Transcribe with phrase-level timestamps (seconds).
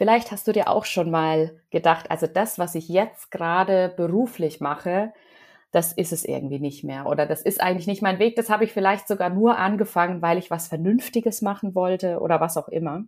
[0.00, 4.58] Vielleicht hast du dir auch schon mal gedacht, also das, was ich jetzt gerade beruflich
[4.58, 5.12] mache,
[5.72, 8.34] das ist es irgendwie nicht mehr oder das ist eigentlich nicht mein Weg.
[8.34, 12.56] Das habe ich vielleicht sogar nur angefangen, weil ich was Vernünftiges machen wollte oder was
[12.56, 13.04] auch immer.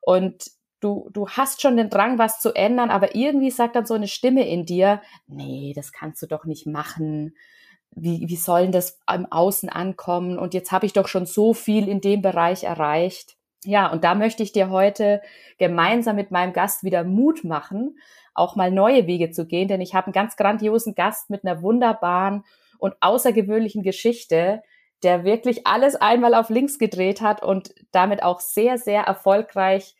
[0.00, 0.50] Und
[0.80, 4.08] du, du hast schon den Drang, was zu ändern, aber irgendwie sagt dann so eine
[4.08, 7.36] Stimme in dir, nee, das kannst du doch nicht machen.
[7.92, 10.36] Wie, wie soll das im Außen ankommen?
[10.36, 13.37] Und jetzt habe ich doch schon so viel in dem Bereich erreicht.
[13.64, 15.20] Ja, und da möchte ich dir heute
[15.58, 17.98] gemeinsam mit meinem Gast wieder Mut machen,
[18.34, 21.60] auch mal neue Wege zu gehen, denn ich habe einen ganz grandiosen Gast mit einer
[21.60, 22.44] wunderbaren
[22.78, 24.62] und außergewöhnlichen Geschichte,
[25.02, 29.96] der wirklich alles einmal auf links gedreht hat und damit auch sehr, sehr erfolgreich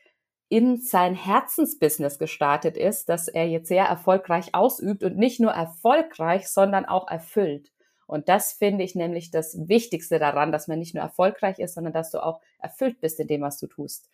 [0.48, 6.48] in sein Herzensbusiness gestartet ist, das er jetzt sehr erfolgreich ausübt und nicht nur erfolgreich,
[6.48, 7.70] sondern auch erfüllt.
[8.08, 11.92] Und das finde ich nämlich das Wichtigste daran, dass man nicht nur erfolgreich ist, sondern
[11.92, 14.10] dass du auch erfüllt bist in dem, was du tust.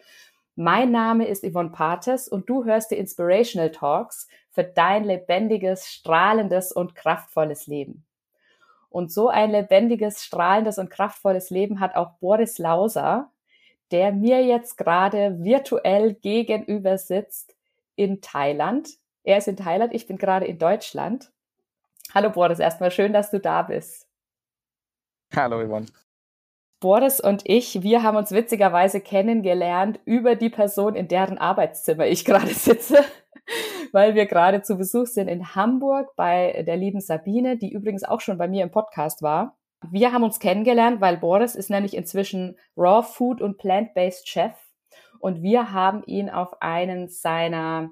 [0.57, 6.73] Mein Name ist Yvonne Pates und du hörst die Inspirational Talks für dein lebendiges, strahlendes
[6.73, 8.05] und kraftvolles Leben.
[8.91, 13.31] Und so ein lebendiges, strahlendes und kraftvolles Leben hat auch Boris Lauser,
[13.93, 17.55] der mir jetzt gerade virtuell gegenüber sitzt
[17.95, 18.89] in Thailand.
[19.23, 21.31] Er ist in Thailand, ich bin gerade in Deutschland.
[22.13, 24.09] Hallo Boris, erstmal schön, dass du da bist.
[25.35, 25.87] Hallo Yvonne.
[26.81, 32.25] Boris und ich, wir haben uns witzigerweise kennengelernt über die Person, in deren Arbeitszimmer ich
[32.27, 32.99] gerade sitze,
[33.93, 38.21] weil wir gerade zu Besuch sind in Hamburg bei der lieben Sabine, die übrigens auch
[38.21, 39.57] schon bei mir im Podcast war.
[39.91, 44.55] Wir haben uns kennengelernt, weil Boris ist nämlich inzwischen Raw Food und Plant-Based Chef
[45.21, 47.89] und wir haben ihn auf einen seiner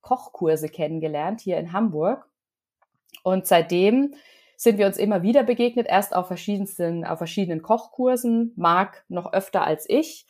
[0.00, 2.28] Kochkurse kennengelernt hier in Hamburg.
[3.22, 4.14] Und seitdem
[4.56, 9.64] sind wir uns immer wieder begegnet, erst auf verschiedensten, auf verschiedenen Kochkursen, Marc noch öfter
[9.64, 10.26] als ich.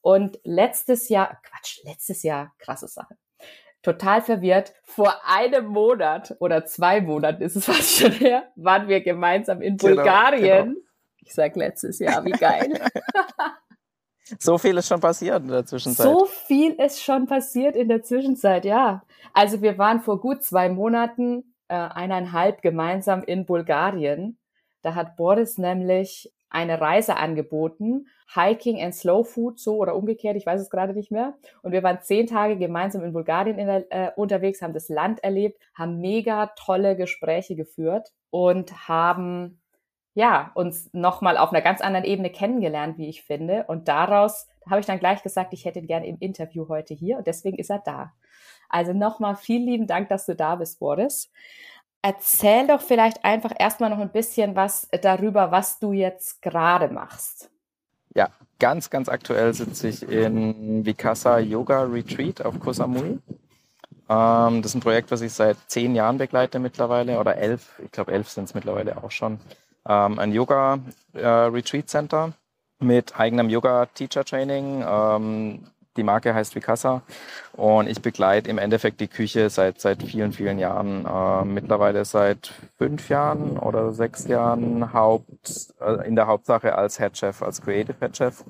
[0.00, 3.16] Und letztes Jahr, Quatsch, letztes Jahr, krasse Sache.
[3.82, 4.72] Total verwirrt.
[4.84, 9.76] Vor einem Monat oder zwei Monaten ist es fast schon her, waren wir gemeinsam in
[9.76, 10.68] genau, Bulgarien.
[10.68, 10.80] Genau.
[11.24, 12.80] Ich sag letztes Jahr, wie geil.
[14.38, 16.06] so viel ist schon passiert in der Zwischenzeit.
[16.06, 19.02] So viel ist schon passiert in der Zwischenzeit, ja.
[19.32, 24.36] Also wir waren vor gut zwei Monaten äh, eineinhalb gemeinsam in Bulgarien.
[24.82, 30.44] Da hat Boris nämlich eine Reise angeboten, Hiking and Slow Food, so oder umgekehrt, ich
[30.44, 31.32] weiß es gerade nicht mehr.
[31.62, 35.24] Und wir waren zehn Tage gemeinsam in Bulgarien in der, äh, unterwegs, haben das Land
[35.24, 39.62] erlebt, haben mega tolle Gespräche geführt und haben
[40.12, 43.64] ja uns nochmal auf einer ganz anderen Ebene kennengelernt, wie ich finde.
[43.66, 47.16] Und daraus habe ich dann gleich gesagt, ich hätte ihn gerne im Interview heute hier
[47.16, 48.12] und deswegen ist er da.
[48.72, 51.30] Also nochmal vielen lieben Dank, dass du da bist, Boris.
[52.00, 57.48] Erzähl doch vielleicht einfach erstmal noch ein bisschen was darüber, was du jetzt gerade machst.
[58.14, 63.20] Ja, ganz, ganz aktuell sitze ich in Vikasa Yoga Retreat auf Koh Samui.
[64.08, 67.78] Ähm, das ist ein Projekt, was ich seit zehn Jahren begleite mittlerweile oder elf.
[67.84, 69.38] Ich glaube, elf sind es mittlerweile auch schon.
[69.88, 70.80] Ähm, ein Yoga
[71.12, 72.32] äh, Retreat Center
[72.80, 74.84] mit eigenem Yoga Teacher Training.
[74.86, 75.66] Ähm,
[75.96, 77.02] die Marke heißt Vicasa
[77.52, 81.04] und ich begleite im Endeffekt die Küche seit, seit vielen, vielen Jahren.
[81.06, 87.16] Äh, mittlerweile seit fünf Jahren oder sechs Jahren Haupt, äh, in der Hauptsache als Head
[87.16, 88.44] Chef, als Creative Head Chef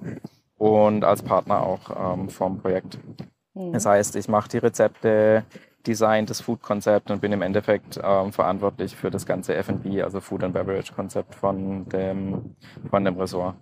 [0.57, 2.99] und als Partner auch ähm, vom Projekt.
[3.55, 3.73] Mhm.
[3.73, 5.45] Das heißt, ich mache die Rezepte,
[5.87, 10.45] design das Food-Konzept und bin im Endeffekt ähm, verantwortlich für das ganze F&B, also Food
[10.45, 12.55] and Beverage-Konzept von dem,
[12.89, 13.57] von dem Ressort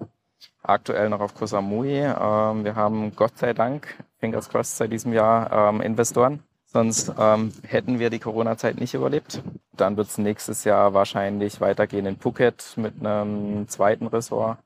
[0.62, 1.99] aktuell noch auf Koh Samui.
[1.99, 6.43] Ähm, wir haben Gott sei Dank, fingers crossed, seit diesem Jahr ähm, Investoren.
[6.67, 9.43] Sonst ähm, hätten wir die Corona-Zeit nicht überlebt.
[9.73, 14.59] Dann wird es nächstes Jahr wahrscheinlich weitergehen in Phuket mit einem zweiten Ressort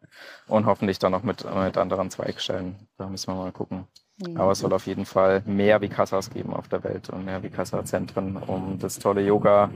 [0.47, 2.77] und hoffentlich dann noch mit, mit anderen Zweigstellen.
[2.99, 3.87] Da müssen wir mal gucken.
[4.19, 4.37] Mhm.
[4.37, 8.37] Aber es soll auf jeden Fall mehr Vicassas geben auf der Welt und mehr Vicassa-Zentren,
[8.37, 9.71] um das tolle Yoga,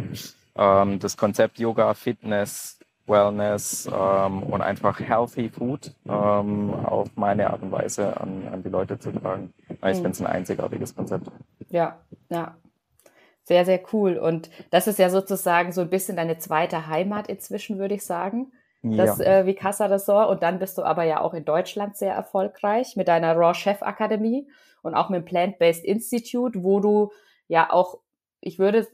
[0.55, 2.78] ähm, das Konzept Yoga, Fitness,
[3.09, 8.69] Wellness ähm, und einfach Healthy Food ähm, auf meine Art und Weise an, an die
[8.69, 9.53] Leute zu tragen.
[9.81, 10.03] Weil ich mhm.
[10.03, 11.29] finde es ein einzigartiges Konzept.
[11.71, 12.57] Ja, ja.
[13.45, 14.19] Sehr, sehr cool.
[14.19, 18.53] Und das ist ja sozusagen so ein bisschen deine zweite Heimat inzwischen, würde ich sagen.
[18.83, 19.25] Das ja.
[19.25, 20.31] äh, Vicassa Ressort.
[20.31, 23.83] Und dann bist du aber ja auch in Deutschland sehr erfolgreich mit deiner Raw Chef
[23.83, 24.49] Akademie
[24.83, 27.11] und auch mit dem Plant-Based Institute, wo du
[27.49, 27.99] ja auch,
[28.41, 28.87] ich würde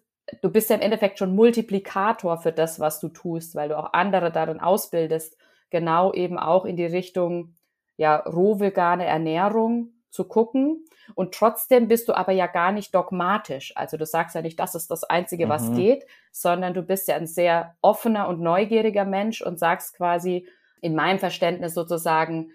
[0.42, 3.92] du bist ja im Endeffekt schon Multiplikator für das, was du tust, weil du auch
[3.92, 5.36] andere darin ausbildest,
[5.70, 7.54] genau eben auch in die Richtung
[7.96, 10.84] ja roh-vegane Ernährung zu gucken.
[11.14, 13.76] Und trotzdem bist du aber ja gar nicht dogmatisch.
[13.76, 15.76] Also du sagst ja nicht, das ist das Einzige, was mhm.
[15.76, 20.48] geht, sondern du bist ja ein sehr offener und neugieriger Mensch und sagst quasi
[20.80, 22.52] in meinem Verständnis sozusagen,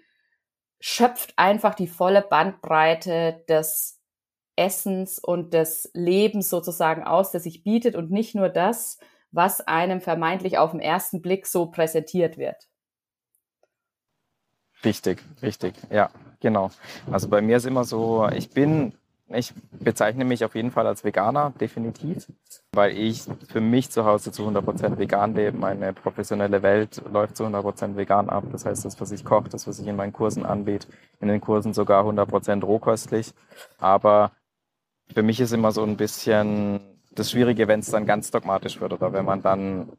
[0.80, 3.99] schöpft einfach die volle Bandbreite des
[4.56, 8.98] Essens und des Lebens sozusagen aus, das sich bietet und nicht nur das,
[9.32, 12.68] was einem vermeintlich auf den ersten Blick so präsentiert wird.
[14.84, 16.10] Richtig, richtig, ja,
[16.40, 16.70] genau.
[17.10, 18.94] Also bei mir ist immer so, ich bin
[19.32, 22.26] ich bezeichne mich auf jeden Fall als Veganer, definitiv,
[22.72, 25.56] weil ich für mich zu Hause zu 100% vegan lebe.
[25.56, 28.44] Meine professionelle Welt läuft zu 100% vegan ab.
[28.50, 30.88] Das heißt, das, was ich koche, das, was ich in meinen Kursen anbiete,
[31.20, 33.32] in den Kursen sogar 100% rohköstlich.
[33.78, 34.32] Aber
[35.14, 36.80] für mich ist immer so ein bisschen
[37.12, 39.90] das Schwierige, wenn es dann ganz dogmatisch wird oder wenn man dann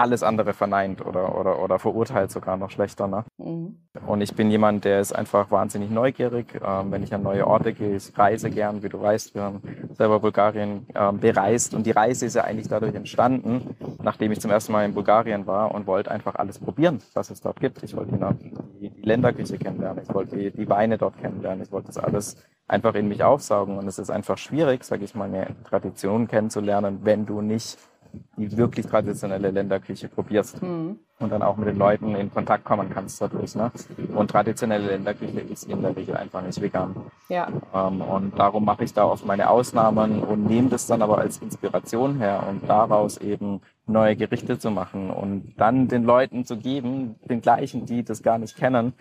[0.00, 3.06] alles andere verneint oder, oder, oder verurteilt sogar noch schlechter.
[3.06, 3.24] Ne?
[3.38, 3.76] Mhm.
[4.06, 6.46] Und ich bin jemand, der ist einfach wahnsinnig neugierig.
[6.64, 9.62] Ähm, wenn ich an neue Orte gehe, ich reise gern, wie du weißt, wir haben
[9.92, 14.50] selber Bulgarien ähm, bereist und die Reise ist ja eigentlich dadurch entstanden, nachdem ich zum
[14.50, 17.82] ersten Mal in Bulgarien war und wollte einfach alles probieren, was es dort gibt.
[17.82, 18.18] Ich wollte
[18.80, 22.36] die, die Länderküche kennenlernen, ich wollte die, die Weine dort kennenlernen, ich wollte das alles
[22.68, 27.00] einfach in mich aufsaugen und es ist einfach schwierig, sage ich mal, eine Tradition kennenzulernen,
[27.02, 27.78] wenn du nicht
[28.36, 30.98] die wirklich traditionelle Länderküche probierst mhm.
[31.18, 33.54] und dann auch mit den Leuten in Kontakt kommen kannst dadurch.
[33.54, 33.70] Ne?
[34.14, 36.96] Und traditionelle Länderküche ist in der Regel einfach nicht vegan.
[37.28, 37.48] Ja.
[37.74, 41.38] Ähm, und darum mache ich da oft meine Ausnahmen und nehme das dann aber als
[41.38, 47.16] Inspiration her und daraus eben neue Gerichte zu machen und dann den Leuten zu geben,
[47.28, 48.94] den gleichen, die das gar nicht kennen,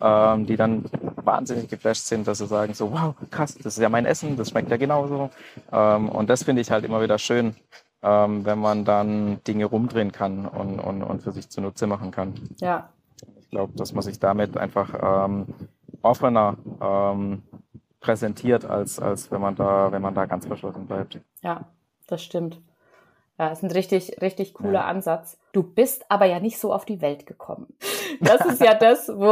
[0.00, 0.84] ähm, die dann
[1.16, 4.50] wahnsinnig geflasht sind, dass sie sagen so, wow, krass, das ist ja mein Essen, das
[4.50, 5.30] schmeckt ja genauso.
[5.72, 7.54] Ähm, und das finde ich halt immer wieder schön,
[8.06, 12.34] ähm, wenn man dann Dinge rumdrehen kann und, und, und für sich zunutze machen kann.
[12.58, 12.90] Ja.
[13.40, 15.46] Ich glaube, dass man sich damit einfach ähm,
[16.02, 17.42] offener ähm,
[18.00, 21.20] präsentiert, als, als wenn man da, wenn man da ganz verschlossen bleibt.
[21.42, 21.64] Ja,
[22.06, 22.60] das stimmt.
[23.38, 24.84] Ja, ist ein richtig, richtig cooler ja.
[24.86, 25.38] Ansatz.
[25.52, 27.66] Du bist aber ja nicht so auf die Welt gekommen.
[28.20, 29.26] Das ist ja das, wo,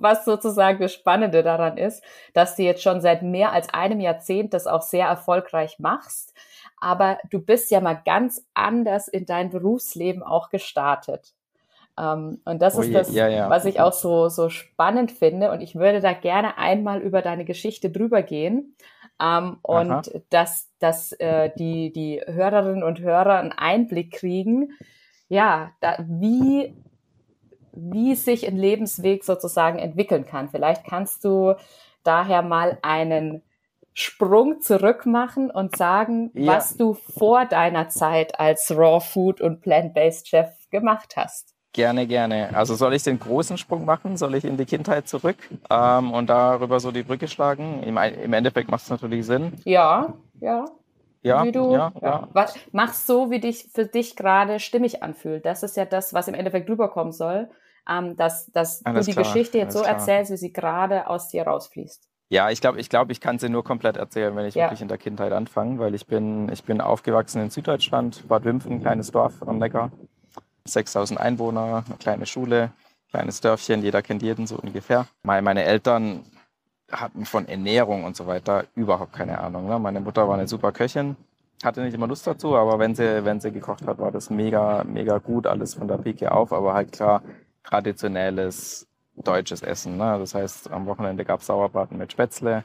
[0.00, 4.52] was sozusagen das Spannende daran ist, dass du jetzt schon seit mehr als einem Jahrzehnt
[4.52, 6.34] das auch sehr erfolgreich machst
[6.80, 11.34] aber du bist ja mal ganz anders in dein Berufsleben auch gestartet.
[11.98, 13.50] Ähm, und das oh ist das, ja, ja.
[13.50, 15.50] was ich auch so, so spannend finde.
[15.50, 18.74] Und ich würde da gerne einmal über deine Geschichte drüber gehen.
[19.20, 20.02] Ähm, und Aha.
[20.30, 24.70] dass, dass äh, die, die Hörerinnen und Hörer einen Einblick kriegen,
[25.28, 26.74] ja, da, wie,
[27.72, 30.48] wie sich ein Lebensweg sozusagen entwickeln kann.
[30.48, 31.54] Vielleicht kannst du
[32.02, 33.42] daher mal einen
[33.94, 36.54] Sprung zurück machen und sagen, ja.
[36.54, 41.54] was du vor deiner Zeit als Raw Food und Plant-Based Chef gemacht hast.
[41.72, 42.50] Gerne, gerne.
[42.54, 44.16] Also soll ich den großen Sprung machen?
[44.16, 45.36] Soll ich in die Kindheit zurück
[45.70, 47.82] ähm, und darüber so die Brücke schlagen?
[47.84, 49.52] Im, im Endeffekt macht es natürlich Sinn.
[49.64, 50.64] Ja, ja.
[51.22, 52.28] Ja, wie du, ja, ja.
[52.32, 55.44] Was, machst so, wie dich für dich gerade stimmig anfühlt.
[55.44, 57.50] Das ist ja das, was im Endeffekt rüberkommen soll,
[57.88, 59.94] ähm, dass, dass du die klar, Geschichte jetzt so klar.
[59.94, 62.09] erzählst, wie sie gerade aus dir rausfließt.
[62.32, 64.66] Ja, ich glaube, ich, glaub, ich kann sie nur komplett erzählen, wenn ich ja.
[64.66, 68.80] wirklich in der Kindheit anfange, weil ich bin, ich bin aufgewachsen in Süddeutschland, Bad Wimpfen,
[68.80, 69.90] kleines Dorf am Neckar,
[70.64, 72.70] 6000 Einwohner, eine kleine Schule,
[73.10, 75.08] kleines Dörfchen, jeder kennt jeden so ungefähr.
[75.24, 76.24] Meine Eltern
[76.92, 79.68] hatten von Ernährung und so weiter überhaupt keine Ahnung.
[79.68, 79.80] Ne?
[79.80, 81.16] Meine Mutter war eine super Köchin,
[81.64, 84.84] hatte nicht immer Lust dazu, aber wenn sie, wenn sie gekocht hat, war das mega,
[84.84, 87.22] mega gut, alles von der Pike auf, aber halt klar
[87.64, 88.86] traditionelles
[89.22, 89.96] deutsches Essen.
[89.96, 90.16] Ne?
[90.18, 92.64] Das heißt, am Wochenende gab es Sauerbraten mit Spätzle,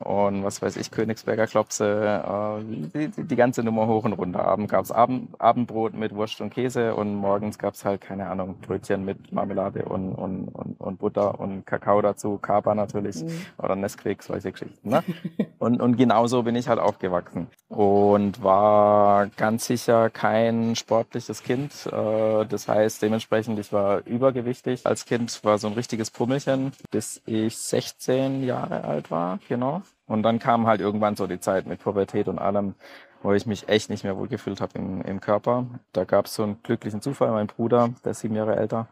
[0.00, 4.44] und was weiß ich, Königsberger Klopse, äh, die, die, ganze Nummer hoch und runter.
[4.44, 8.28] Abend gab es Abend, Abendbrot mit Wurst und Käse und morgens gab es halt, keine
[8.28, 13.30] Ahnung, Brötchen mit Marmelade und, und, und, und Butter und Kakao dazu, Kaba natürlich mhm.
[13.58, 14.88] oder Nesquik, solche Geschichten.
[14.88, 15.04] Ne?
[15.58, 21.72] und, und genauso bin ich halt aufgewachsen und war ganz sicher kein sportliches Kind.
[21.86, 24.86] Äh, das heißt, dementsprechend, ich war übergewichtig.
[24.86, 29.82] Als Kind war so ein richtiges Pummelchen, bis ich 16 Jahre alt war, genau.
[30.10, 32.74] Und dann kam halt irgendwann so die Zeit mit Pubertät und allem,
[33.22, 35.66] wo ich mich echt nicht mehr wohlgefühlt habe im, im Körper.
[35.92, 37.30] Da gab es so einen glücklichen Zufall.
[37.30, 38.88] Mein Bruder, der ist sieben Jahre älter,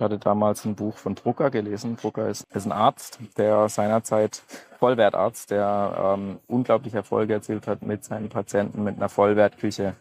[0.00, 1.98] hatte damals ein Buch von Drucker gelesen.
[1.98, 4.42] Drucker ist, ist ein Arzt, der seinerzeit
[4.78, 9.96] Vollwertarzt, der ähm, unglaubliche Erfolge erzielt hat mit seinen Patienten, mit einer Vollwertküche.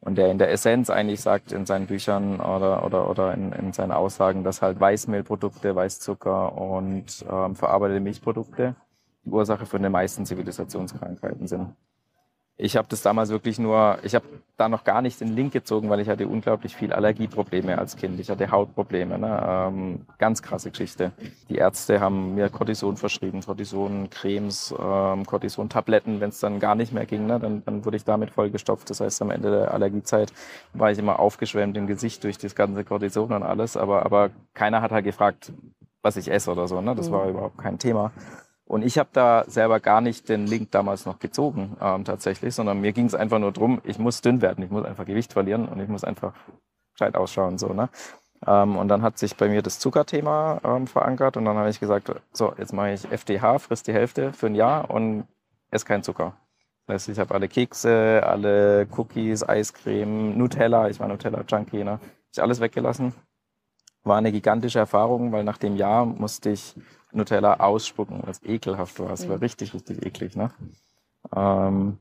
[0.00, 3.74] Und der in der Essenz eigentlich sagt in seinen Büchern oder, oder, oder in, in
[3.74, 8.76] seinen Aussagen, dass halt Weißmehlprodukte, Weißzucker und ähm, verarbeitete Milchprodukte
[9.26, 11.74] die Ursache für die meisten Zivilisationskrankheiten sind.
[12.58, 14.24] Ich habe das damals wirklich nur, ich habe
[14.56, 18.18] da noch gar nicht den Link gezogen, weil ich hatte unglaublich viel Allergieprobleme als Kind.
[18.18, 19.46] Ich hatte Hautprobleme, ne?
[19.46, 21.12] ähm, ganz krasse Geschichte.
[21.50, 26.20] Die Ärzte haben mir Cortison verschrieben, Cortison-Cremes, ähm, Cortison-Tabletten.
[26.20, 27.38] Wenn es dann gar nicht mehr ging, ne?
[27.38, 28.88] dann, dann wurde ich damit vollgestopft.
[28.88, 30.32] Das heißt, am Ende der Allergiezeit
[30.72, 33.76] war ich immer aufgeschwemmt im Gesicht durch das ganze Cortison und alles.
[33.76, 35.52] Aber, aber keiner hat halt gefragt,
[36.00, 36.80] was ich esse oder so.
[36.80, 36.94] Ne?
[36.94, 37.12] Das mhm.
[37.12, 38.12] war überhaupt kein Thema.
[38.66, 42.80] Und ich habe da selber gar nicht den Link damals noch gezogen ähm, tatsächlich, sondern
[42.80, 45.68] mir ging es einfach nur drum, ich muss dünn werden, ich muss einfach Gewicht verlieren
[45.68, 46.32] und ich muss einfach
[46.92, 47.58] gescheit ausschauen.
[47.58, 47.88] so ne?
[48.44, 51.78] Ähm, und dann hat sich bei mir das Zuckerthema ähm, verankert und dann habe ich
[51.78, 55.26] gesagt, so, jetzt mache ich FDH, frisst die Hälfte für ein Jahr und
[55.70, 56.34] esse keinen Zucker.
[56.86, 61.98] Das heißt, ich habe alle Kekse, alle Cookies, Eiscreme, Nutella, ich war Nutella-Junkie, ne?
[62.32, 63.14] Ich alles weggelassen.
[64.04, 66.74] War eine gigantische Erfahrung, weil nach dem Jahr musste ich
[67.16, 69.10] Nutella ausspucken, was ekelhaft war.
[69.10, 70.36] Es war richtig, richtig eklig.
[70.36, 70.50] Ne?
[71.34, 71.98] Ähm,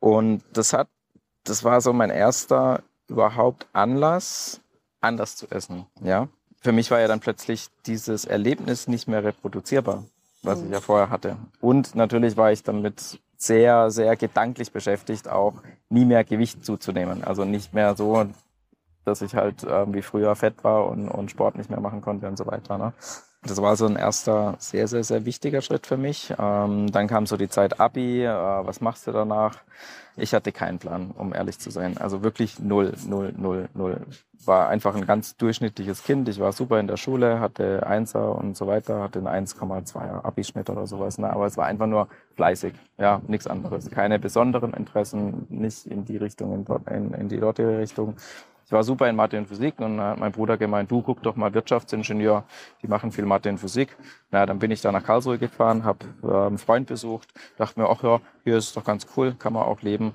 [0.00, 0.88] und das hat,
[1.44, 4.60] das war so mein erster überhaupt Anlass,
[5.00, 5.86] anders zu essen.
[6.02, 6.28] Ja,
[6.60, 10.04] für mich war ja dann plötzlich dieses Erlebnis nicht mehr reproduzierbar,
[10.42, 10.66] was mhm.
[10.66, 11.36] ich ja vorher hatte.
[11.60, 15.54] Und natürlich war ich damit sehr, sehr gedanklich beschäftigt, auch
[15.88, 17.22] nie mehr Gewicht zuzunehmen.
[17.22, 18.26] Also nicht mehr so,
[19.04, 22.26] dass ich halt äh, wie früher fett war und, und Sport nicht mehr machen konnte
[22.26, 22.76] und so weiter.
[22.78, 22.92] Ne?
[23.42, 26.34] Das war so ein erster sehr, sehr, sehr wichtiger Schritt für mich.
[26.38, 29.58] Ähm, dann kam so die Zeit Abi, äh, was machst du danach?
[30.16, 31.96] Ich hatte keinen Plan, um ehrlich zu sein.
[31.98, 34.00] Also wirklich null, null, null, null.
[34.44, 36.28] War einfach ein ganz durchschnittliches Kind.
[36.28, 40.68] Ich war super in der Schule, hatte Einser und so weiter, hatte einen 1,2er Abischnitt
[40.68, 41.18] oder sowas.
[41.18, 41.30] Ne?
[41.30, 43.88] Aber es war einfach nur fleißig, ja, nichts anderes.
[43.90, 48.16] Keine besonderen Interessen, nicht in die Richtung, in, in, in die dortige Richtung
[48.68, 51.22] ich war super in Mathe und Physik und dann hat mein Bruder gemeint, du guck
[51.22, 52.44] doch mal Wirtschaftsingenieur,
[52.82, 53.96] die machen viel Mathe und Physik.
[54.30, 57.88] Na, dann bin ich da nach Karlsruhe gefahren, habe äh, einen Freund besucht, dachte mir,
[57.88, 60.12] ach ja, hier ist doch ganz cool, kann man auch leben.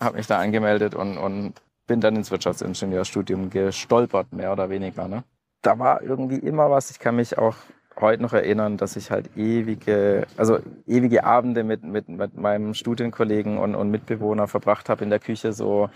[0.00, 1.54] Habe mich da angemeldet und, und
[1.88, 5.08] bin dann ins Wirtschaftsingenieurstudium gestolpert, mehr oder weniger.
[5.08, 5.24] Ne?
[5.62, 7.56] Da war irgendwie immer was, ich kann mich auch
[7.98, 13.58] heute noch erinnern, dass ich halt ewige, also ewige Abende mit, mit, mit meinem Studienkollegen
[13.58, 15.88] und, und Mitbewohner verbracht habe in der Küche, so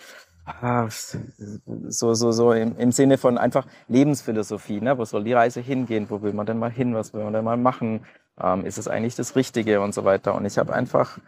[1.88, 4.80] so, so, so im, im Sinne von einfach Lebensphilosophie.
[4.80, 4.96] Ne?
[4.98, 6.06] Wo soll die Reise hingehen?
[6.08, 6.94] Wo will man denn mal hin?
[6.94, 8.04] Was will man denn mal machen?
[8.40, 10.34] Ähm, ist es eigentlich das Richtige und so weiter?
[10.34, 11.18] Und ich habe einfach,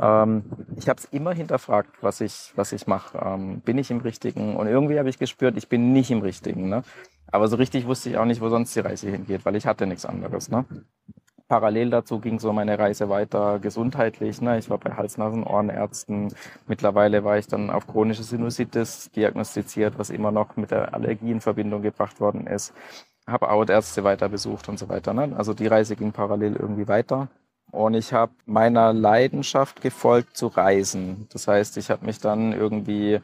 [0.00, 0.44] ähm,
[0.76, 3.18] ich habe es immer hinterfragt, was ich, was ich mache.
[3.18, 4.56] Ähm, bin ich im Richtigen?
[4.56, 6.68] Und irgendwie habe ich gespürt, ich bin nicht im Richtigen.
[6.68, 6.82] Ne?
[7.30, 9.86] Aber so richtig wusste ich auch nicht, wo sonst die Reise hingeht, weil ich hatte
[9.86, 10.50] nichts anderes.
[10.50, 10.64] Ne?
[11.48, 14.40] Parallel dazu ging so meine Reise weiter gesundheitlich.
[14.40, 14.58] Ne?
[14.58, 16.32] Ich war bei Hals-Nasen-Ohrenärzten.
[16.66, 21.40] Mittlerweile war ich dann auf chronische Sinusitis diagnostiziert, was immer noch mit der Allergie in
[21.40, 22.72] Verbindung gebracht worden ist.
[23.26, 25.14] Habe Hautärzte weiter besucht und so weiter.
[25.14, 25.34] Ne?
[25.36, 27.28] Also die Reise ging parallel irgendwie weiter.
[27.70, 31.26] Und ich habe meiner Leidenschaft gefolgt zu reisen.
[31.32, 33.20] Das heißt, ich habe mich dann irgendwie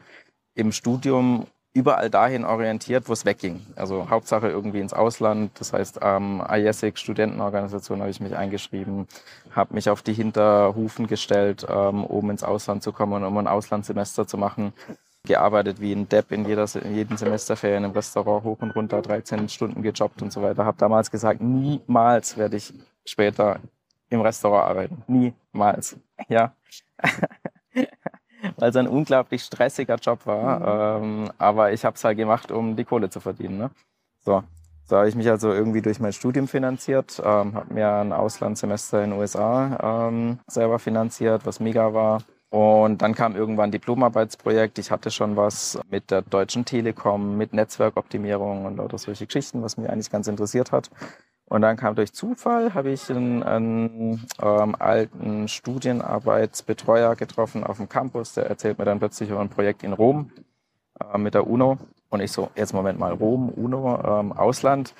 [0.53, 3.61] im Studium überall dahin orientiert, wo es wegging.
[3.75, 5.51] Also Hauptsache irgendwie ins Ausland.
[5.59, 9.07] Das heißt, ähm, IESIC Studentenorganisation habe ich mich eingeschrieben,
[9.51, 14.25] habe mich auf die Hinterhufen gestellt, ähm, um ins Ausland zu kommen, um ein Auslandssemester
[14.25, 14.71] zu machen.
[15.25, 19.49] Gearbeitet wie ein Depp in, jeder, in jedem Semesterferien im Restaurant hoch und runter, 13
[19.49, 20.63] Stunden gejobbt und so weiter.
[20.63, 23.59] Habe damals gesagt, niemals werde ich später
[24.09, 25.03] im Restaurant arbeiten.
[25.07, 25.97] Niemals.
[26.29, 26.53] Ja.
[28.57, 30.99] weil es ein unglaublich stressiger Job war.
[30.99, 31.25] Mhm.
[31.25, 33.57] Ähm, aber ich habe es halt gemacht, um die Kohle zu verdienen.
[33.57, 33.69] Ne?
[34.23, 34.43] So.
[34.87, 39.03] So habe ich mich also irgendwie durch mein Studium finanziert, ähm, habe mir ein Auslandssemester
[39.03, 42.21] in den USA ähm, selber finanziert, was mega war.
[42.51, 44.77] Und dann kam irgendwann ein Diplomarbeitsprojekt.
[44.77, 49.75] Ich hatte schon was mit der Deutschen Telekom, mit Netzwerkoptimierung und lauter solche Geschichten, was
[49.77, 50.91] mich eigentlich ganz interessiert hat.
[51.47, 57.87] Und dann kam durch Zufall, habe ich einen, einen ähm, alten Studienarbeitsbetreuer getroffen auf dem
[57.87, 58.33] Campus.
[58.33, 60.31] Der erzählt mir dann plötzlich über ein Projekt in Rom
[60.99, 61.77] äh, mit der UNO.
[62.09, 64.95] Und ich so, jetzt Moment mal, Rom, UNO, ähm, Ausland,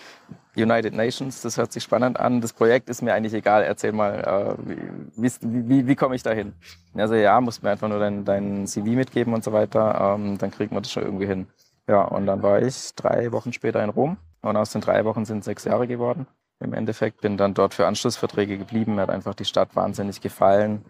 [0.55, 2.41] United Nations, das hört sich spannend an.
[2.41, 3.63] Das Projekt ist mir eigentlich egal.
[3.63, 4.69] Erzähl mal, äh,
[5.17, 6.53] wie, wie, wie, wie komme ich da hin?
[6.93, 10.15] Also ja, musst mir einfach nur dein, dein CV mitgeben und so weiter.
[10.15, 11.47] Ähm, dann kriegt man das schon irgendwie hin.
[11.87, 15.25] Ja, und dann war ich drei Wochen später in Rom und aus den drei Wochen
[15.25, 16.27] sind sechs Jahre geworden.
[16.59, 18.95] Im Endeffekt bin dann dort für Anschlussverträge geblieben.
[18.95, 20.85] Mir hat einfach die Stadt wahnsinnig gefallen.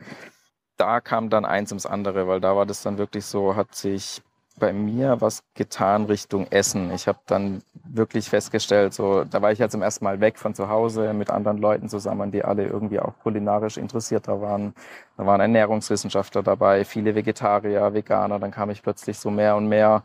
[0.78, 4.22] Da kam dann eins ums andere, weil da war das dann wirklich so, hat sich
[4.58, 6.92] bei mir was getan Richtung Essen.
[6.92, 10.54] Ich habe dann wirklich festgestellt, so da war ich ja zum ersten Mal weg von
[10.54, 14.74] zu Hause mit anderen Leuten zusammen, die alle irgendwie auch kulinarisch interessierter waren.
[15.18, 18.40] Da waren Ernährungswissenschaftler dabei, viele Vegetarier, Veganer.
[18.40, 20.04] Dann kam ich plötzlich so mehr und mehr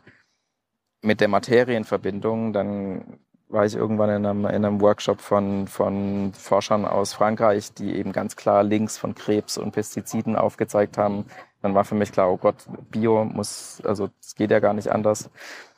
[1.01, 2.51] mit der Materie in Verbindung.
[2.51, 3.19] Dann
[3.51, 8.11] war ich irgendwann in einem, in einem Workshop von, von Forschern aus Frankreich, die eben
[8.11, 11.25] ganz klar Links von Krebs und Pestiziden aufgezeigt haben.
[11.61, 12.55] Dann war für mich klar, oh Gott,
[12.89, 15.29] Bio muss, also es geht ja gar nicht anders.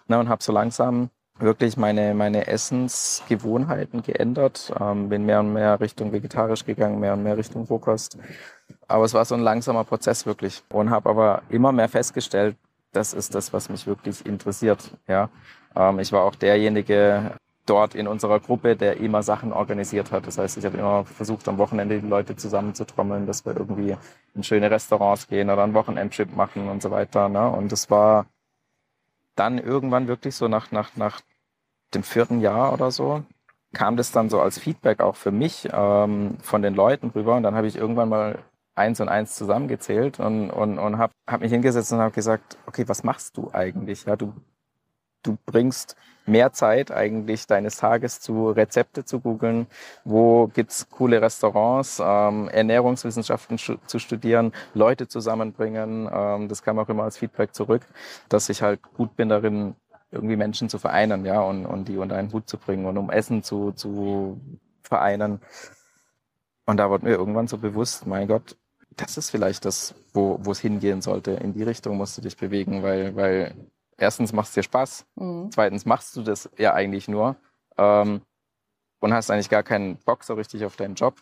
[0.08, 5.80] Na, und habe so langsam wirklich meine, meine Essensgewohnheiten geändert, ähm, bin mehr und mehr
[5.80, 8.18] Richtung vegetarisch gegangen, mehr und mehr Richtung Rohkost.
[8.88, 12.56] Aber es war so ein langsamer Prozess wirklich und habe aber immer mehr festgestellt,
[12.92, 14.92] das ist das, was mich wirklich interessiert.
[15.08, 15.30] Ja,
[15.76, 17.32] ähm, ich war auch derjenige,
[17.66, 20.28] dort in unserer Gruppe, der immer Sachen organisiert hat.
[20.28, 23.96] Das heißt, ich habe immer versucht, am Wochenende die Leute zusammenzutrommeln, dass wir irgendwie
[24.36, 27.30] in schöne Restaurants gehen oder einen Wochenendtrip machen und so weiter.
[27.30, 27.50] Ne?
[27.50, 28.26] Und das war
[29.36, 31.22] dann irgendwann wirklich so nach, nach, nach
[31.94, 33.24] dem vierten Jahr oder so,
[33.74, 37.36] kam das dann so als Feedback auch für mich ähm, von den Leuten rüber.
[37.36, 38.40] Und dann habe ich irgendwann mal
[38.76, 42.88] eins und eins zusammengezählt und, und, und habe hab mich hingesetzt und habe gesagt, okay,
[42.88, 44.06] was machst du eigentlich?
[44.06, 44.34] Ja, du,
[45.24, 49.68] du bringst mehr Zeit eigentlich deines Tages zu Rezepte zu googeln,
[50.06, 56.10] wo gibt's coole Restaurants, ähm, Ernährungswissenschaften zu studieren, Leute zusammenbringen.
[56.12, 57.86] Ähm, das kam auch immer als Feedback zurück,
[58.30, 59.76] dass ich halt gut bin darin,
[60.12, 63.10] irgendwie Menschen zu vereinen, ja, und, und die unter einen Hut zu bringen und um
[63.10, 64.40] Essen zu, zu
[64.84, 65.42] vereinen.
[66.66, 68.56] Und da wurde mir irgendwann so bewusst, mein Gott,
[68.96, 71.32] das ist vielleicht das, wo, wo es hingehen sollte.
[71.32, 73.56] In die Richtung musst du dich bewegen, weil, weil
[74.04, 75.50] erstens macht es dir Spaß, mhm.
[75.52, 77.36] zweitens machst du das ja eigentlich nur
[77.78, 78.22] ähm,
[79.00, 81.16] und hast eigentlich gar keinen Bock so richtig auf deinen Job.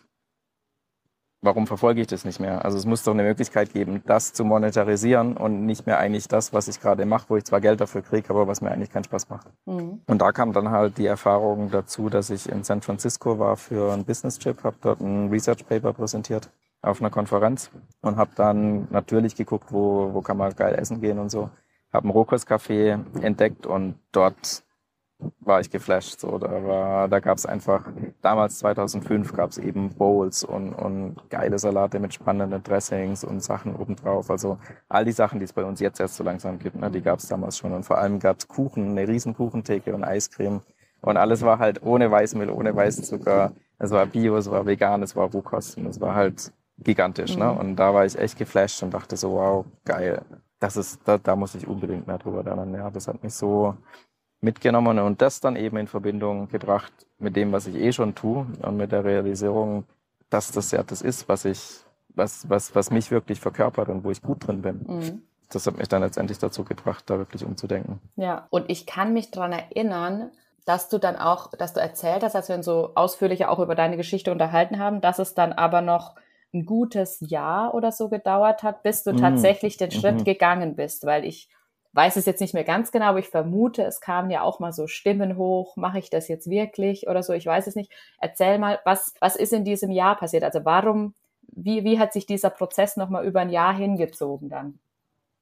[1.44, 2.64] Warum verfolge ich das nicht mehr?
[2.64, 6.52] Also es muss doch eine Möglichkeit geben, das zu monetarisieren und nicht mehr eigentlich das,
[6.52, 9.02] was ich gerade mache, wo ich zwar Geld dafür kriege, aber was mir eigentlich keinen
[9.02, 9.48] Spaß macht.
[9.66, 10.02] Mhm.
[10.06, 13.92] Und da kam dann halt die Erfahrung dazu, dass ich in San Francisco war für
[13.92, 16.48] einen Business Trip, habe dort ein Research Paper präsentiert
[16.80, 17.70] auf einer Konferenz
[18.02, 21.50] und habe dann natürlich geguckt, wo, wo kann man geil essen gehen und so.
[21.92, 24.64] Habe ein Rohkostcafé entdeckt und dort
[25.40, 26.20] war ich geflasht.
[26.20, 27.86] So, da war, da gab es einfach,
[28.20, 33.76] damals 2005 gab es eben Bowls und, und geile Salate mit spannenden Dressings und Sachen
[33.76, 34.30] obendrauf.
[34.30, 34.58] Also
[34.88, 37.18] all die Sachen, die es bei uns jetzt erst so langsam gibt, ne, die gab
[37.18, 37.72] es damals schon.
[37.72, 40.60] Und vor allem gab es Kuchen, eine riesen Kuchentheke und Eiscreme.
[41.00, 43.52] Und alles war halt ohne Weißmehl, ohne Weißzucker.
[43.78, 47.36] Es war Bio, es war vegan, es war Rohkost und es war halt gigantisch.
[47.36, 47.44] Ne?
[47.44, 47.50] Mhm.
[47.50, 47.60] Ne?
[47.60, 50.22] Und da war ich echt geflasht und dachte so, wow, geil.
[50.62, 52.72] Das ist, da, da muss ich unbedingt mehr drüber lernen.
[52.72, 53.74] Ja, das hat mich so
[54.40, 58.46] mitgenommen und das dann eben in Verbindung gebracht mit dem, was ich eh schon tue
[58.62, 59.84] und mit der Realisierung,
[60.30, 64.12] dass das ja das ist, was ich, was, was, was mich wirklich verkörpert und wo
[64.12, 64.84] ich gut drin bin.
[64.86, 65.22] Mhm.
[65.50, 67.98] Das hat mich dann letztendlich dazu gebracht, da wirklich umzudenken.
[68.14, 70.30] Ja, und ich kann mich dran erinnern,
[70.64, 73.74] dass du dann auch, dass du erzählt hast, als wir uns so ausführlicher auch über
[73.74, 76.14] deine Geschichte unterhalten haben, dass es dann aber noch
[76.54, 79.18] ein gutes Jahr oder so gedauert hat, bis du mhm.
[79.18, 80.24] tatsächlich den Schritt mhm.
[80.24, 81.48] gegangen bist, weil ich
[81.92, 84.72] weiß es jetzt nicht mehr ganz genau, aber ich vermute, es kamen ja auch mal
[84.72, 87.92] so Stimmen hoch, mache ich das jetzt wirklich oder so, ich weiß es nicht.
[88.18, 90.44] Erzähl mal, was, was ist in diesem Jahr passiert?
[90.44, 94.78] Also warum, wie, wie hat sich dieser Prozess nochmal über ein Jahr hingezogen dann?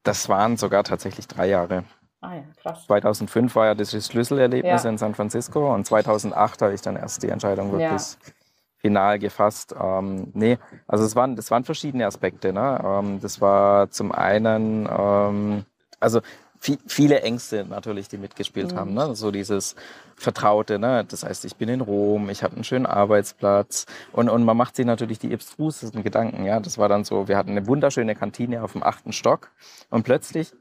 [0.03, 1.85] Das waren sogar tatsächlich drei Jahre.
[2.21, 2.85] Ah ja, krass.
[2.87, 4.91] 2005 war ja das Schlüsselerlebnis ja.
[4.91, 8.33] in San Francisco und 2008 habe ich dann erst die Entscheidung wirklich ja.
[8.81, 9.75] Final gefasst.
[9.81, 12.53] Ähm, nee, also es waren, das waren verschiedene Aspekte.
[12.53, 12.81] Ne?
[12.85, 15.65] Ähm, das war zum einen ähm,
[16.01, 16.21] also
[16.61, 18.77] viele Ängste natürlich, die mitgespielt mhm.
[18.77, 18.95] haben.
[18.95, 19.15] Ne?
[19.15, 19.77] So dieses
[20.17, 21.07] Vertraute, ne?
[21.09, 24.77] Das heißt, ich bin in Rom, ich habe einen schönen Arbeitsplatz und, und man macht
[24.77, 26.61] sich natürlich die abstrusesten Gedanken, ja.
[26.61, 29.51] Das war dann so, wir hatten eine wunderschöne Kantine auf dem achten Stock
[29.89, 30.53] und plötzlich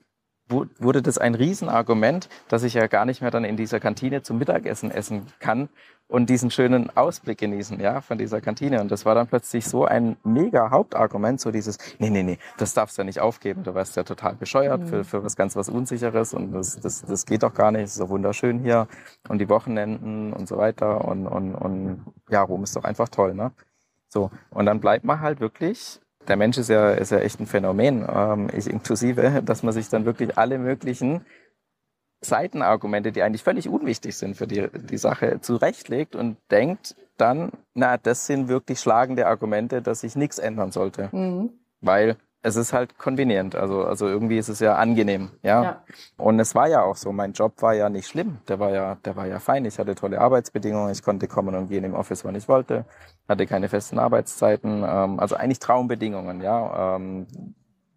[0.47, 4.39] wurde das ein Riesenargument, dass ich ja gar nicht mehr dann in dieser Kantine zum
[4.39, 5.69] Mittagessen essen kann
[6.09, 8.81] und diesen schönen Ausblick genießen, ja, von dieser Kantine.
[8.81, 12.73] Und das war dann plötzlich so ein mega Hauptargument, so dieses, nee, nee, nee, das
[12.73, 14.87] darfst du ja nicht aufgeben, du wirst ja total bescheuert mhm.
[14.87, 17.91] für, für was ganz was Unsicheres und das, das, das geht doch gar nicht, es
[17.91, 18.87] ist so wunderschön hier
[19.29, 23.35] und die Wochenenden und so weiter und, und, und ja, Rom ist doch einfach toll,
[23.35, 23.51] ne?
[24.07, 27.47] So, und dann bleibt man halt wirklich der Mensch ist ja, ist ja echt ein
[27.47, 31.25] Phänomen, ähm, ich inklusive, dass man sich dann wirklich alle möglichen
[32.21, 37.97] Seitenargumente, die eigentlich völlig unwichtig sind für die, die Sache, zurechtlegt und denkt dann, na,
[37.97, 41.09] das sind wirklich schlagende Argumente, dass sich nichts ändern sollte.
[41.11, 41.51] Mhm.
[41.81, 45.63] Weil es ist halt konvenient, also, also irgendwie ist es ja angenehm, ja?
[45.63, 45.83] ja.
[46.17, 48.95] Und es war ja auch so, mein Job war ja nicht schlimm, der war ja,
[49.03, 52.23] der war ja fein, ich hatte tolle Arbeitsbedingungen, ich konnte kommen und gehen im Office,
[52.23, 52.85] wann ich wollte,
[53.27, 57.27] hatte keine festen Arbeitszeiten, ähm, also eigentlich Traumbedingungen, ja, ähm,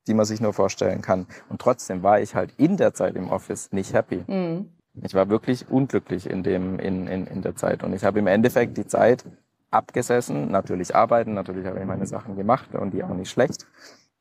[0.06, 1.26] die man sich nur vorstellen kann.
[1.48, 4.24] Und trotzdem war ich halt in der Zeit im Office nicht happy.
[4.26, 4.68] Mhm.
[5.02, 7.82] Ich war wirklich unglücklich in dem, in, in, in der Zeit.
[7.82, 9.24] Und ich habe im Endeffekt die Zeit
[9.70, 13.66] abgesessen, natürlich arbeiten, natürlich habe ich meine Sachen gemacht und die auch nicht schlecht.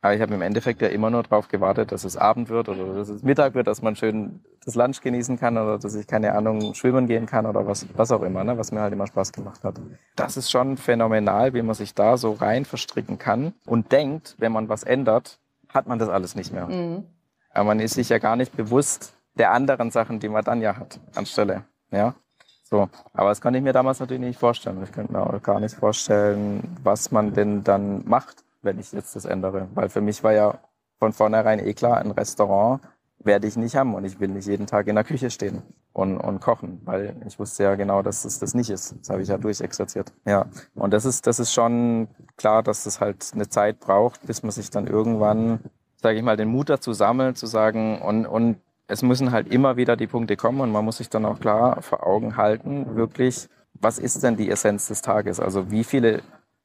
[0.04, 2.96] Aber ich habe im Endeffekt ja immer nur darauf gewartet, dass es Abend wird oder
[2.96, 6.34] dass es Mittag wird, dass man schön das Lunch genießen kann oder dass ich, keine
[6.34, 9.32] Ahnung, schwimmen gehen kann oder was, was auch immer, ne, was mir halt immer Spaß
[9.32, 9.80] gemacht hat.
[10.16, 14.52] Das ist schon phänomenal, wie man sich da so rein verstricken kann und denkt, wenn
[14.52, 15.40] man was ändert,
[15.74, 16.68] hat man das alles nicht mehr.
[16.68, 17.06] Mhm.
[17.54, 20.78] Aber man ist sich ja gar nicht bewusst der anderen Sachen, die man dann ja
[20.78, 21.64] hat, anstelle.
[21.92, 22.16] Ja.
[22.64, 22.90] So.
[23.14, 24.82] Aber das konnte ich mir damals natürlich nicht vorstellen.
[24.84, 29.16] Ich könnte mir auch gar nicht vorstellen, was man denn dann macht wenn ich jetzt
[29.16, 29.68] das ändere.
[29.74, 30.60] Weil für mich war ja
[31.00, 32.82] von vornherein eh klar, ein Restaurant
[33.24, 35.62] werde ich nicht haben und ich will nicht jeden Tag in der Küche stehen
[35.94, 38.96] und, und kochen, weil ich wusste ja genau, dass es das nicht ist.
[39.00, 40.14] Das habe ich ja durchexerziert.
[40.26, 42.08] Ja, und das ist, das ist schon
[42.38, 45.60] klar, dass das halt eine Zeit braucht, bis man sich dann irgendwann,
[46.02, 48.58] sage ich mal, den Mut dazu sammelt, zu sagen und, und
[48.88, 51.82] es müssen halt immer wieder die Punkte kommen und man muss sich dann auch klar
[51.82, 55.40] vor Augen halten, wirklich, was ist denn die Essenz des Tages?
[55.40, 56.22] Also wie viele,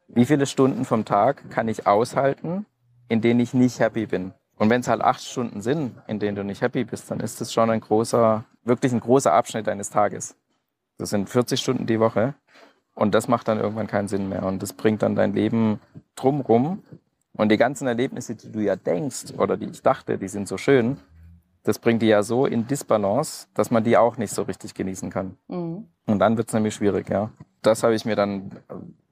[0.09, 2.67] wie viele Stunden vom Tag kann ich aushalten,
[3.09, 4.33] in denen ich nicht happy bin?
[4.57, 7.41] Und wenn es halt acht Stunden sind, in denen du nicht happy bist, dann ist
[7.41, 10.37] das schon ein großer, wirklich ein großer Abschnitt deines Tages.
[10.99, 12.35] Das sind 40 Stunden die Woche.
[12.95, 14.45] Und das macht dann irgendwann keinen Sinn mehr.
[14.45, 15.81] Und das bringt dann dein Leben
[16.15, 16.83] drumrum.
[17.35, 20.57] Und die ganzen Erlebnisse, die du ja denkst oder die ich dachte, die sind so
[20.57, 20.97] schön,
[21.63, 25.11] das bringt die ja so in Disbalance, dass man die auch nicht so richtig genießen
[25.11, 25.37] kann.
[25.49, 25.89] Mhm.
[26.07, 27.31] Und dann wird es nämlich schwierig, ja.
[27.61, 28.53] Das habe ich mir dann,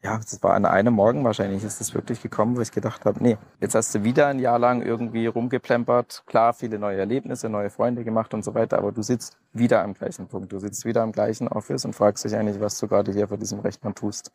[0.05, 3.23] ja, das war an einem Morgen wahrscheinlich, ist das wirklich gekommen, wo ich gedacht habe,
[3.23, 7.71] nee, jetzt hast du wieder ein Jahr lang irgendwie rumgeplempert, klar, viele neue Erlebnisse, neue
[7.71, 11.03] Freunde gemacht und so weiter, aber du sitzt wieder am gleichen Punkt, du sitzt wieder
[11.03, 14.31] am gleichen Office und fragst dich eigentlich, was du gerade hier vor diesem Rechner tust.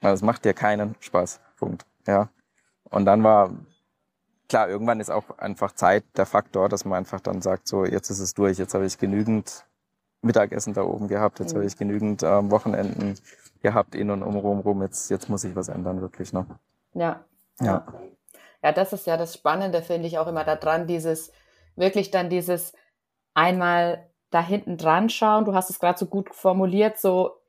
[0.00, 2.30] Es macht dir keinen Spaß, Punkt, ja.
[2.84, 3.50] Und dann war
[4.48, 8.08] klar, irgendwann ist auch einfach Zeit der Faktor, dass man einfach dann sagt, so jetzt
[8.08, 9.66] ist es durch, jetzt habe ich genügend
[10.22, 11.58] Mittagessen da oben gehabt, jetzt mhm.
[11.58, 13.18] habe ich genügend ähm, Wochenenden
[13.62, 16.32] gehabt, in und um rum rum, jetzt, jetzt muss ich was ändern, wirklich.
[16.32, 16.46] Ne?
[16.94, 17.24] Ja.
[17.60, 17.86] Ja.
[18.62, 21.32] Ja, das ist ja das Spannende, finde ich auch immer daran, dieses,
[21.76, 22.74] wirklich dann dieses
[23.34, 27.40] einmal da hinten dran schauen, du hast es gerade so gut formuliert, so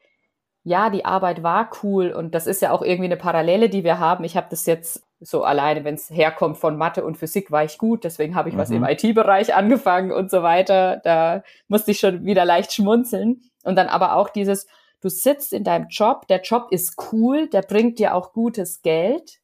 [0.63, 4.00] ja, die Arbeit war cool und das ist ja auch irgendwie eine Parallele, die wir
[4.00, 4.24] haben.
[4.24, 7.78] Ich habe das jetzt so alleine, wenn es herkommt von Mathe und Physik, war ich
[7.78, 8.60] gut, deswegen habe ich mhm.
[8.60, 8.88] was im mhm.
[8.89, 10.97] IT-Bereich angefangen und so weiter.
[11.04, 13.41] Da musste ich schon wieder leicht schmunzeln.
[13.63, 14.67] Und dann aber auch dieses,
[15.02, 19.40] du sitzt in deinem Job, der Job ist cool, der bringt dir auch gutes Geld.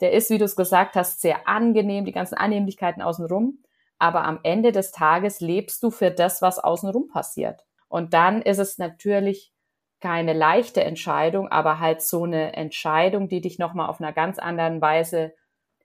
[0.00, 3.58] Der ist, wie du es gesagt hast, sehr angenehm, die ganzen Annehmlichkeiten außenrum.
[3.98, 7.64] Aber am Ende des Tages lebst du für das, was außenrum passiert.
[7.88, 9.52] Und dann ist es natürlich
[10.00, 14.80] keine leichte Entscheidung, aber halt so eine Entscheidung, die dich nochmal auf einer ganz anderen
[14.80, 15.34] Weise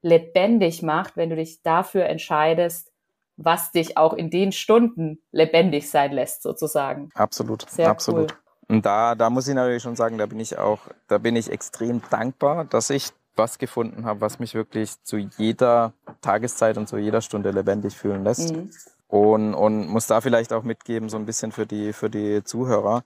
[0.01, 2.91] lebendig macht, wenn du dich dafür entscheidest,
[3.37, 7.09] was dich auch in den Stunden lebendig sein lässt, sozusagen.
[7.15, 8.31] Absolut, Sehr absolut.
[8.31, 8.42] Cool.
[8.73, 11.51] Und da, da muss ich natürlich schon sagen, da bin ich auch, da bin ich
[11.51, 16.97] extrem dankbar, dass ich was gefunden habe, was mich wirklich zu jeder Tageszeit und zu
[16.97, 18.55] jeder Stunde lebendig fühlen lässt.
[18.55, 18.69] Mhm.
[19.07, 23.03] Und, und muss da vielleicht auch mitgeben, so ein bisschen für die, für die Zuhörer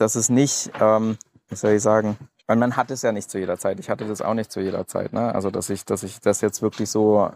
[0.00, 1.18] dass es nicht, ähm,
[1.48, 3.78] wie soll ich sagen, weil man hat es ja nicht zu jeder Zeit.
[3.78, 5.12] Ich hatte das auch nicht zu jeder Zeit.
[5.12, 5.34] Ne?
[5.34, 7.30] Also dass ich, dass ich das jetzt wirklich so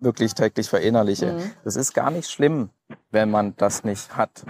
[0.00, 1.34] wirklich täglich verinnerliche.
[1.34, 1.50] Mhm.
[1.62, 2.70] Das ist gar nicht schlimm,
[3.10, 4.44] wenn man das nicht hat.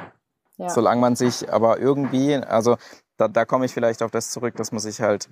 [0.60, 0.68] Ja.
[0.68, 2.76] Solange man sich aber irgendwie, also
[3.16, 5.30] da, da komme ich vielleicht auf das zurück, dass man sich halt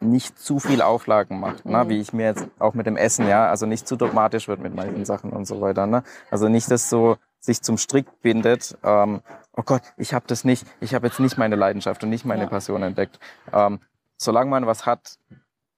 [0.00, 1.84] nicht zu viel Auflagen macht, ne?
[1.84, 1.88] Mhm.
[1.88, 4.74] wie ich mir jetzt auch mit dem Essen, ja, also nicht zu dogmatisch wird mit
[4.74, 5.86] manchen Sachen und so weiter.
[5.86, 6.02] Ne?
[6.32, 9.20] Also nicht das so sich zum Strick bindet, ähm,
[9.56, 12.44] oh Gott, ich habe das nicht, ich habe jetzt nicht meine Leidenschaft und nicht meine
[12.44, 12.48] ja.
[12.48, 13.20] Passion entdeckt.
[13.52, 13.78] Ähm,
[14.16, 15.18] solange man was hat,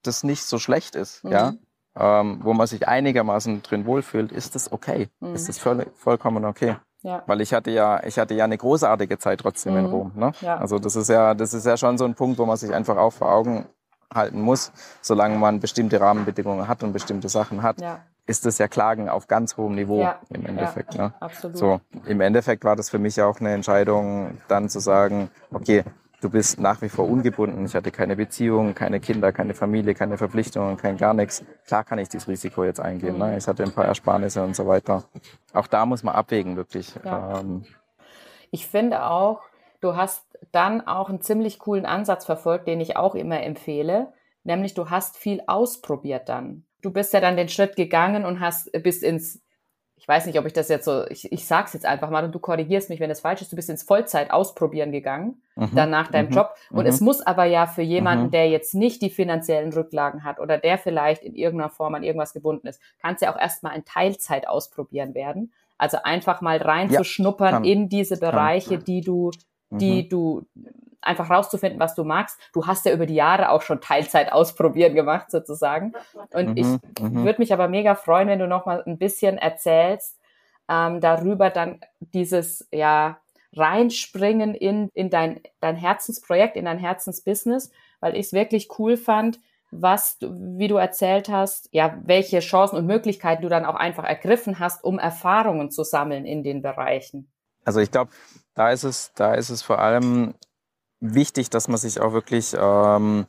[0.03, 1.33] das nicht so schlecht ist, mhm.
[1.33, 1.55] ja,
[1.95, 5.11] ähm, wo man sich einigermaßen drin wohlfühlt, ist das okay.
[5.21, 5.35] Mhm.
[5.35, 6.77] Ist das voll, vollkommen okay.
[7.07, 7.23] Ja.
[7.27, 9.79] Weil ich hatte ja, ich hatte ja eine großartige Zeit trotzdem mhm.
[9.79, 10.13] in Rom.
[10.17, 10.33] Ne?
[10.41, 10.59] Ja.
[10.59, 12.97] Also das ist ja, das ist ja schon so ein Punkt, wo man sich einfach
[12.97, 13.67] auch vor Augen
[14.13, 17.81] halten muss, solange man bestimmte Rahmenbedingungen hat und bestimmte Sachen hat.
[17.81, 20.95] Ja ist es ja Klagen auf ganz hohem Niveau ja, im Endeffekt.
[20.95, 21.15] Ja, ne?
[21.21, 21.57] absolut.
[21.57, 25.85] So, im Endeffekt war das für mich auch eine Entscheidung, dann zu sagen, okay,
[26.21, 27.67] du bist nach wie vor ungebunden.
[27.67, 31.45] Ich hatte keine Beziehung, keine Kinder, keine Familie, keine Verpflichtungen, kein gar nichts.
[31.67, 33.19] Klar kann ich dieses Risiko jetzt eingehen.
[33.19, 33.37] Ne?
[33.37, 35.05] Ich hatte ein paar Ersparnisse und so weiter.
[35.53, 36.95] Auch da muss man abwägen, wirklich.
[37.05, 37.41] Ja.
[37.41, 37.65] Ähm,
[38.51, 39.43] ich finde auch,
[39.81, 44.13] du hast dann auch einen ziemlich coolen Ansatz verfolgt, den ich auch immer empfehle.
[44.45, 48.71] Nämlich du hast viel ausprobiert dann du bist ja dann den Schritt gegangen und hast
[48.83, 49.43] bist ins
[50.07, 52.33] ich weiß nicht, ob ich das jetzt so, ich, ich sag's jetzt einfach mal und
[52.33, 55.71] du korrigierst mich, wenn es falsch ist, du bist ins Vollzeit ausprobieren gegangen, mhm.
[55.75, 56.35] dann nach deinem mhm.
[56.35, 56.55] Job.
[56.71, 56.91] Und mhm.
[56.91, 58.31] es muss aber ja für jemanden, mhm.
[58.31, 62.33] der jetzt nicht die finanziellen Rücklagen hat oder der vielleicht in irgendeiner Form an irgendwas
[62.35, 65.53] gebunden ist, kann es ja auch erstmal in Teilzeit ausprobieren werden.
[65.77, 69.33] Also einfach mal reinzuschnuppern ja, in diese Bereiche, die du,
[69.71, 70.09] die mhm.
[70.09, 70.47] du
[71.07, 72.39] einfach rauszufinden, was du magst.
[72.53, 75.93] Du hast ja über die Jahre auch schon Teilzeit ausprobieren gemacht, sozusagen.
[76.33, 76.67] Und mhm, ich
[77.03, 77.25] mhm.
[77.25, 80.19] würde mich aber mega freuen, wenn du noch mal ein bisschen erzählst
[80.69, 83.19] ähm, darüber, dann dieses, ja,
[83.55, 89.41] reinspringen in, in dein, dein Herzensprojekt, in dein Herzensbusiness, weil ich es wirklich cool fand,
[89.71, 94.05] was, du, wie du erzählt hast, ja, welche Chancen und Möglichkeiten du dann auch einfach
[94.05, 97.31] ergriffen hast, um Erfahrungen zu sammeln in den Bereichen.
[97.65, 98.13] Also ich glaube,
[98.55, 100.35] da ist es, da ist es vor allem
[101.01, 103.27] wichtig, dass man sich auch wirklich ähm,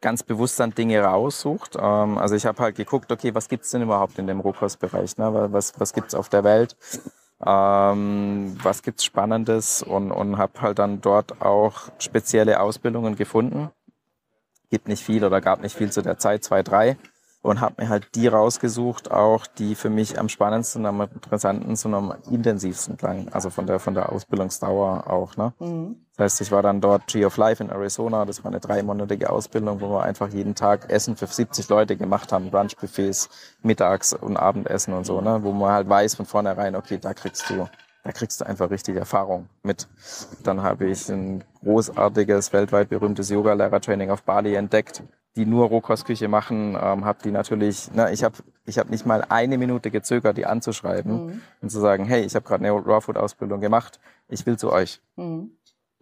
[0.00, 1.76] ganz bewusst dann Dinge raussucht.
[1.80, 5.16] Ähm, also ich habe halt geguckt, okay, was gibt's denn überhaupt in dem Rohkostbereich?
[5.16, 5.48] Ne?
[5.52, 6.76] Was, was gibt's auf der Welt?
[7.44, 9.82] Ähm, was gibt's Spannendes?
[9.82, 13.70] Und, und habe halt dann dort auch spezielle Ausbildungen gefunden.
[14.70, 16.96] Gibt nicht viel oder gab nicht viel zu der Zeit, zwei, drei
[17.42, 22.10] und habe mir halt die rausgesucht, auch die für mich am spannendsten, am interessantesten und
[22.10, 23.28] am intensivsten klangen.
[23.32, 25.36] Also von der von der Ausbildungsdauer auch.
[25.36, 25.52] Ne?
[25.60, 25.96] Mhm.
[26.16, 28.24] Das heißt, ich war dann dort Tree of Life in Arizona.
[28.24, 32.32] Das war eine dreimonatige Ausbildung, wo wir einfach jeden Tag Essen für 70 Leute gemacht
[32.32, 33.28] haben, Brunchbuffets,
[33.62, 35.38] Mittags- und Abendessen und so, ne?
[35.42, 37.68] wo man halt weiß von vornherein, okay, da kriegst du
[38.04, 39.86] da kriegst du einfach richtig Erfahrung mit.
[40.42, 45.02] Dann habe ich ein großartiges, weltweit berühmtes Yoga-Lehrer-Training auf Bali entdeckt,
[45.36, 49.24] die nur Rohkostküche machen, ähm, habe die natürlich, na, ich habe ich hab nicht mal
[49.28, 51.42] eine Minute gezögert, die anzuschreiben mhm.
[51.62, 54.72] und zu sagen, hey, ich habe gerade eine Raw Food Ausbildung gemacht, ich will zu
[54.72, 55.00] euch.
[55.16, 55.52] Mhm.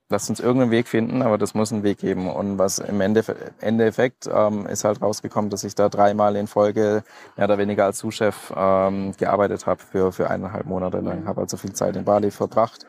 [0.09, 2.31] Lasst uns irgendeinen Weg finden, aber das muss einen Weg geben.
[2.31, 7.03] Und was im Endeffekt ähm, ist halt rausgekommen, dass ich da dreimal in Folge
[7.37, 11.23] mehr oder weniger als Sous-Chef ähm, gearbeitet habe für, für eineinhalb Monate lang.
[11.23, 11.29] Mhm.
[11.29, 12.87] Habe also viel Zeit in Bali verbracht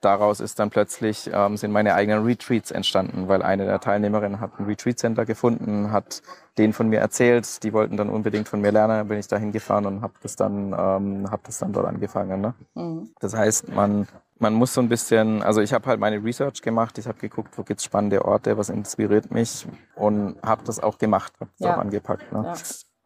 [0.00, 4.58] daraus ist dann plötzlich, ähm, sind meine eigenen Retreats entstanden, weil eine der Teilnehmerinnen hat
[4.58, 6.22] ein Retreat Center gefunden, hat
[6.58, 9.36] denen von mir erzählt, die wollten dann unbedingt von mir lernen, dann bin ich da
[9.36, 12.40] hingefahren und habe das dann, ähm, hab das dann dort angefangen.
[12.40, 12.54] Ne?
[12.74, 13.10] Mhm.
[13.20, 14.06] Das heißt, man
[14.38, 17.56] man muss so ein bisschen, also ich habe halt meine Research gemacht, ich habe geguckt,
[17.56, 21.74] wo gibt's spannende Orte, was inspiriert mich und habe das auch gemacht, habe das ja.
[21.74, 22.30] auch angepackt.
[22.32, 22.42] Ne?
[22.44, 22.54] Ja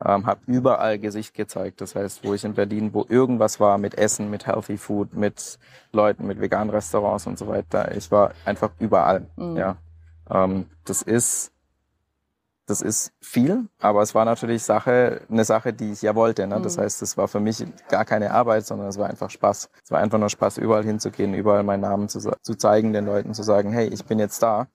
[0.04, 1.80] ähm, habe überall Gesicht gezeigt.
[1.80, 5.58] Das heißt, wo ich in Berlin, wo irgendwas war mit Essen, mit Healthy Food, mit
[5.92, 9.26] Leuten, mit veganen Restaurants und so weiter, ich war einfach überall.
[9.36, 9.56] Mhm.
[9.56, 9.76] Ja,
[10.30, 11.52] ähm, das ist
[12.66, 16.46] das ist viel, aber es war natürlich Sache, eine Sache, die ich ja wollte.
[16.46, 16.60] Ne?
[16.60, 16.82] Das mhm.
[16.82, 19.68] heißt, es war für mich gar keine Arbeit, sondern es war einfach Spaß.
[19.82, 23.34] Es war einfach nur Spaß, überall hinzugehen, überall meinen Namen zu, zu zeigen, den Leuten
[23.34, 24.68] zu sagen, hey, ich bin jetzt da,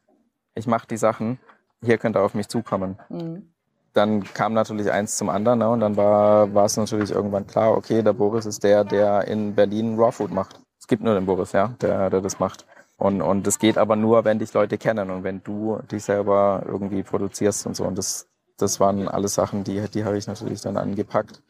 [0.55, 1.39] ich mache die Sachen,
[1.81, 2.99] hier könnt ihr auf mich zukommen.
[3.07, 3.54] Mhm
[3.95, 5.69] dann kam natürlich eins zum anderen ne?
[5.69, 9.55] und dann war, war es natürlich irgendwann klar, okay, der Boris ist der, der in
[9.55, 10.59] Berlin Raw Food macht.
[10.77, 12.65] Es gibt nur den Boris, ja, der, der das macht.
[12.97, 16.63] Und, und das geht aber nur, wenn dich Leute kennen und wenn du dich selber
[16.65, 17.85] irgendwie produzierst und so.
[17.85, 18.27] Und das,
[18.57, 21.41] das waren alles Sachen, die, die habe ich natürlich dann angepackt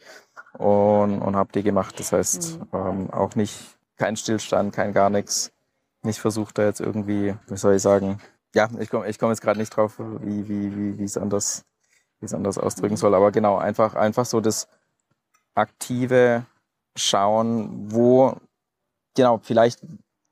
[0.53, 1.99] und, und habe die gemacht.
[1.99, 2.67] Das heißt, mhm.
[2.73, 5.51] ähm, auch nicht kein Stillstand, kein gar nichts.
[6.03, 8.19] Nicht versucht da jetzt irgendwie, wie soll ich sagen,
[8.53, 11.65] ja, ich komme ich komm jetzt gerade nicht drauf, wie, wie, wie, wie es anders
[12.19, 13.15] wie es anders ausdrücken soll.
[13.15, 14.67] Aber genau, einfach, einfach so das
[15.53, 16.45] aktive
[16.97, 18.35] Schauen, wo,
[19.15, 19.81] genau, vielleicht,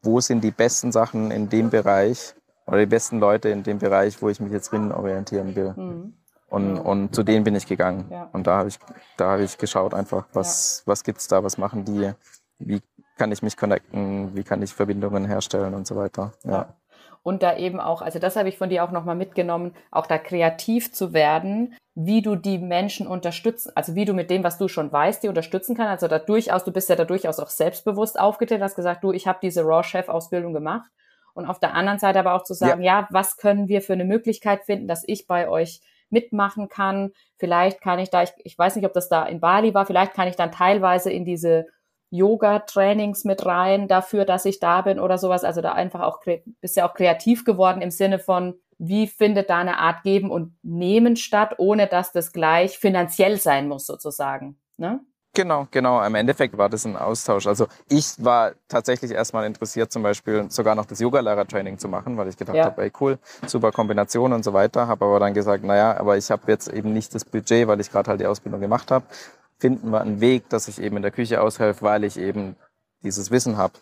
[0.02, 4.22] wo sind die besten Sachen in dem Bereich oder die besten Leute in dem Bereich,
[4.22, 5.74] wo ich mich jetzt drin orientieren will.
[5.76, 6.14] Mhm.
[6.48, 8.06] Und, und zu denen bin ich gegangen.
[8.12, 8.30] Ja.
[8.32, 8.78] Und da habe ich,
[9.18, 10.92] da habe ich geschaut einfach, was, ja.
[10.92, 12.14] was gibt's da, was machen die,
[12.60, 12.82] wie
[13.18, 16.32] kann ich mich connecten, wie kann ich Verbindungen herstellen und so weiter.
[16.44, 16.52] Ja.
[16.52, 16.76] ja
[17.24, 20.18] und da eben auch, also das habe ich von dir auch nochmal mitgenommen, auch da
[20.18, 24.68] kreativ zu werden, wie du die Menschen unterstützen, also wie du mit dem, was du
[24.68, 25.92] schon weißt, die unterstützen kannst.
[25.92, 29.28] Also da durchaus, du bist ja da durchaus auch selbstbewusst aufgetreten, hast gesagt, du, ich
[29.28, 30.90] habe diese Raw-Chef-Ausbildung gemacht.
[31.34, 33.02] Und auf der anderen Seite aber auch zu sagen, ja.
[33.02, 37.12] ja, was können wir für eine Möglichkeit finden, dass ich bei euch mitmachen kann.
[37.38, 40.14] Vielleicht kann ich da, ich, ich weiß nicht, ob das da in Bali war, vielleicht
[40.14, 41.66] kann ich dann teilweise in diese
[42.14, 45.44] Yoga-Trainings mit rein dafür, dass ich da bin oder sowas.
[45.44, 46.20] Also da einfach auch,
[46.62, 50.56] bist ja auch kreativ geworden im Sinne von, wie findet da eine Art Geben und
[50.62, 54.60] Nehmen statt, ohne dass das gleich finanziell sein muss sozusagen.
[54.78, 55.00] Ne?
[55.36, 56.04] Genau, genau.
[56.04, 57.48] Im Endeffekt war das ein Austausch.
[57.48, 62.28] Also ich war tatsächlich erstmal interessiert, zum Beispiel sogar noch das Yoga-Lehrer-Training zu machen, weil
[62.28, 62.66] ich gedacht ja.
[62.66, 64.88] habe, ey cool, super Kombination und so weiter.
[64.88, 67.92] Habe aber dann gesagt, naja, aber ich habe jetzt eben nicht das Budget, weil ich
[67.92, 69.06] gerade halt die Ausbildung gemacht habe
[69.64, 72.58] finden wir einen Weg, dass ich eben in der Küche aushelfe, weil ich eben
[73.02, 73.76] dieses Wissen habe.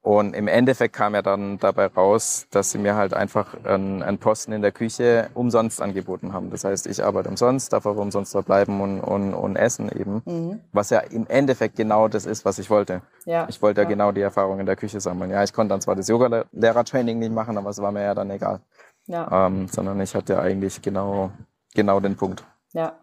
[0.00, 4.18] Und im Endeffekt kam ja dann dabei raus, dass sie mir halt einfach einen, einen,
[4.18, 6.50] Posten in der Küche umsonst angeboten haben.
[6.50, 10.22] Das heißt, ich arbeite umsonst, darf aber umsonst da bleiben und, und, und essen eben.
[10.24, 10.60] Mhm.
[10.72, 13.02] Was ja im Endeffekt genau das ist, was ich wollte.
[13.24, 15.30] Ja, ich wollte ja, ja genau die Erfahrung in der Küche sammeln.
[15.30, 18.28] Ja, ich konnte dann zwar das Yoga-Lehrer-Training nicht machen, aber es war mir ja dann
[18.30, 18.58] egal.
[19.06, 19.46] Ja.
[19.46, 21.30] Ähm, sondern ich hatte eigentlich genau,
[21.74, 22.42] genau den Punkt.
[22.72, 23.01] Ja,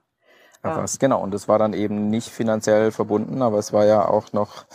[0.64, 0.86] ja.
[1.00, 4.66] Genau, und das war dann eben nicht finanziell verbunden, aber es war ja auch noch,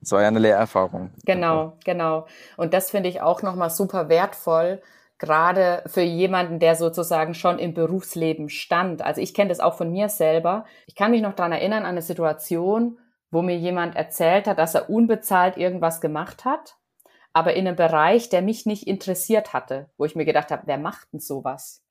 [0.00, 1.10] es war ja eine Lehrerfahrung.
[1.24, 2.26] Genau, genau.
[2.56, 4.80] Und das finde ich auch nochmal super wertvoll,
[5.18, 9.02] gerade für jemanden, der sozusagen schon im Berufsleben stand.
[9.02, 10.64] Also ich kenne das auch von mir selber.
[10.86, 12.98] Ich kann mich noch daran erinnern an eine Situation,
[13.30, 16.76] wo mir jemand erzählt hat, dass er unbezahlt irgendwas gemacht hat,
[17.32, 20.78] aber in einem Bereich, der mich nicht interessiert hatte, wo ich mir gedacht habe, wer
[20.78, 21.82] macht denn sowas?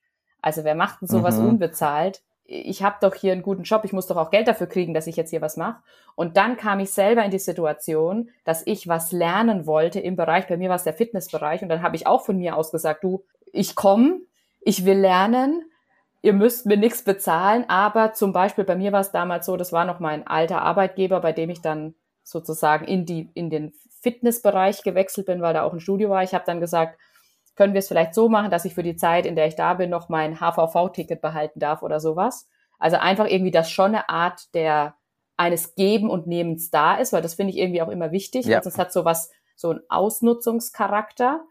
[0.42, 1.50] Also wer macht denn sowas mhm.
[1.50, 2.24] unbezahlt?
[2.46, 5.08] Ich habe doch hier einen guten Job, ich muss doch auch Geld dafür kriegen, dass
[5.08, 5.82] ich jetzt hier was mache.
[6.16, 10.48] Und dann kam ich selber in die Situation, dass ich was lernen wollte im Bereich,
[10.48, 13.04] bei mir war es der Fitnessbereich, und dann habe ich auch von mir aus gesagt,
[13.04, 14.22] du, ich komme,
[14.62, 15.64] ich will lernen,
[16.22, 19.72] ihr müsst mir nichts bezahlen, aber zum Beispiel bei mir war es damals so, das
[19.72, 24.84] war noch mein alter Arbeitgeber, bei dem ich dann sozusagen in die in den Fitnessbereich
[24.84, 26.24] gewechselt bin, weil da auch ein Studio war.
[26.24, 26.98] Ich habe dann gesagt,
[27.56, 29.76] können wir es vielleicht so machen, dass ich für die Zeit, in der ich da
[29.76, 32.50] bin, noch mein HVV-Ticket behalten darf oder sowas.
[32.80, 34.96] Also einfach irgendwie, dass schon eine Art der
[35.38, 38.46] eines Geben und Nehmens da ist, weil das finde ich irgendwie auch immer wichtig.
[38.46, 38.58] Ja.
[38.58, 41.44] Also es hat so was, so einen Ausnutzungscharakter.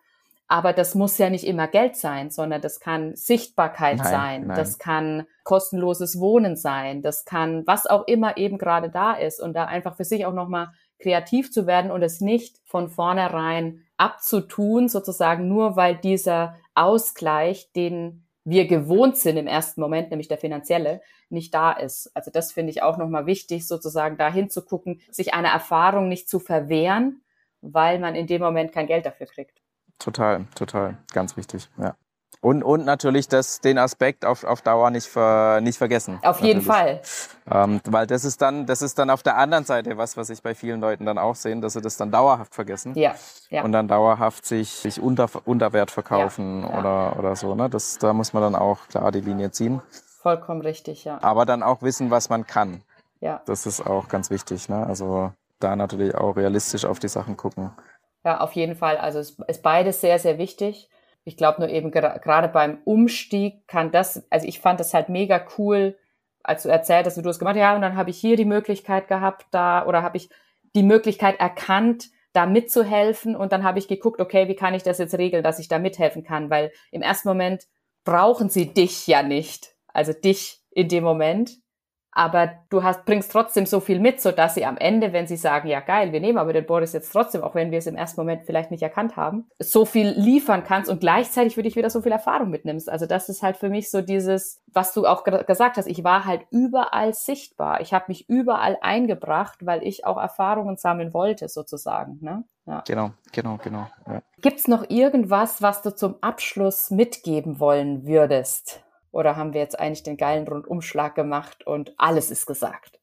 [0.49, 4.57] Aber das muss ja nicht immer Geld sein, sondern das kann Sichtbarkeit nein, sein, nein.
[4.57, 9.55] das kann kostenloses Wohnen sein, das kann was auch immer eben gerade da ist und
[9.55, 14.89] da einfach für sich auch nochmal kreativ zu werden und es nicht von vornherein abzutun,
[14.89, 21.01] sozusagen nur weil dieser Ausgleich, den wir gewohnt sind im ersten Moment, nämlich der finanzielle,
[21.29, 22.11] nicht da ist.
[22.13, 26.41] Also das finde ich auch nochmal wichtig, sozusagen da hinzugucken, sich einer Erfahrung nicht zu
[26.41, 27.23] verwehren,
[27.61, 29.63] weil man in dem Moment kein Geld dafür kriegt.
[30.01, 31.95] Total, total, ganz wichtig, ja.
[32.43, 36.19] Und, und natürlich das, den Aspekt auf, auf Dauer nicht, ver, nicht vergessen.
[36.23, 37.01] Auf jeden Fall.
[37.49, 40.43] Ähm, weil das ist dann, das ist dann auf der anderen Seite was, was ich
[40.43, 42.97] bei vielen Leuten dann auch sehen, dass sie das dann dauerhaft vergessen.
[42.97, 43.15] Ja.
[43.49, 43.63] ja.
[43.63, 46.81] Und dann dauerhaft sich, sich unter, unter Wert verkaufen ja.
[46.81, 47.55] oder, oder so.
[47.55, 47.71] Ne?
[47.71, 49.81] Das, da muss man dann auch klar die Linie ziehen.
[50.21, 51.21] Vollkommen richtig, ja.
[51.23, 52.83] Aber dann auch wissen, was man kann.
[53.21, 53.41] Ja.
[53.47, 54.69] Das ist auch ganz wichtig.
[54.69, 54.85] Ne?
[54.85, 57.71] Also da natürlich auch realistisch auf die Sachen gucken.
[58.25, 58.97] Ja, auf jeden Fall.
[58.97, 60.89] Also es ist beides sehr, sehr wichtig.
[61.25, 65.45] Ich glaube nur eben gerade beim Umstieg kann das, also ich fand das halt mega
[65.57, 65.97] cool,
[66.43, 68.37] als du erzählt hast, wie du es gemacht hast, ja, und dann habe ich hier
[68.37, 70.29] die Möglichkeit gehabt, da, oder habe ich
[70.75, 73.37] die Möglichkeit erkannt, da mitzuhelfen.
[73.37, 75.79] Und dann habe ich geguckt, okay, wie kann ich das jetzt regeln, dass ich da
[75.79, 77.67] mithelfen kann, weil im ersten Moment
[78.05, 81.59] brauchen sie dich ja nicht, also dich in dem Moment,
[82.13, 85.37] aber du hast, bringst trotzdem so viel mit, so dass sie am Ende, wenn sie
[85.37, 87.97] sagen, ja geil, wir nehmen aber den Boris jetzt trotzdem, auch wenn wir es im
[87.97, 91.89] ersten Moment vielleicht nicht erkannt haben, so viel liefern kannst und gleichzeitig für dich wieder
[91.89, 92.91] so viel Erfahrung mitnimmst.
[92.91, 96.27] Also das ist halt für mich so dieses, was du auch gesagt hast, ich war
[96.27, 97.81] halt überall sichtbar.
[97.81, 102.19] Ich habe mich überall eingebracht, weil ich auch Erfahrungen sammeln wollte, sozusagen.
[102.21, 102.45] Ne?
[102.67, 102.85] Ja.
[102.87, 103.89] Genau, genau, genau.
[104.07, 104.23] Ja.
[104.43, 108.83] Gibt's noch irgendwas, was du zum Abschluss mitgeben wollen würdest?
[109.13, 112.99] Oder haben wir jetzt eigentlich den geilen Rundumschlag gemacht und alles ist gesagt?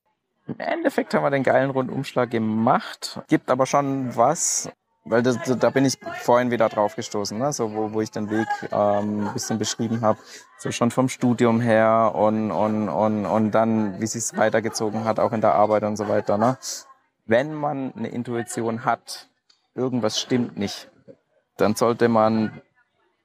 [0.47, 3.21] Im Endeffekt haben wir den geilen Rundumschlag gemacht.
[3.27, 4.71] Gibt aber schon was,
[5.05, 7.53] weil das, da bin ich vorhin wieder drauf gestoßen, ne?
[7.53, 10.17] so, wo, wo ich den Weg ähm, ein bisschen beschrieben habe.
[10.57, 15.19] So schon vom Studium her und, und, und, und dann, wie sich es weitergezogen hat,
[15.19, 16.39] auch in der Arbeit und so weiter.
[16.39, 16.57] Ne?
[17.27, 19.29] Wenn man eine Intuition hat,
[19.75, 20.89] irgendwas stimmt nicht,
[21.57, 22.61] dann sollte man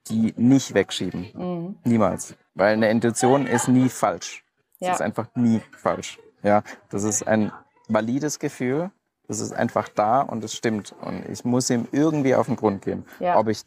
[0.09, 1.31] die nicht wegschieben.
[1.35, 1.77] Mhm.
[1.85, 2.37] Niemals.
[2.55, 4.45] Weil eine Intuition ist nie falsch.
[4.79, 4.93] Ja.
[4.93, 6.19] ist einfach nie falsch.
[6.43, 7.53] Ja, das ist ein
[7.89, 8.91] valides Gefühl.
[9.27, 10.95] Das ist einfach da und es stimmt.
[11.01, 13.07] Und ich muss ihm irgendwie auf den Grund gehen.
[13.19, 13.39] Ja.
[13.39, 13.63] Ob ich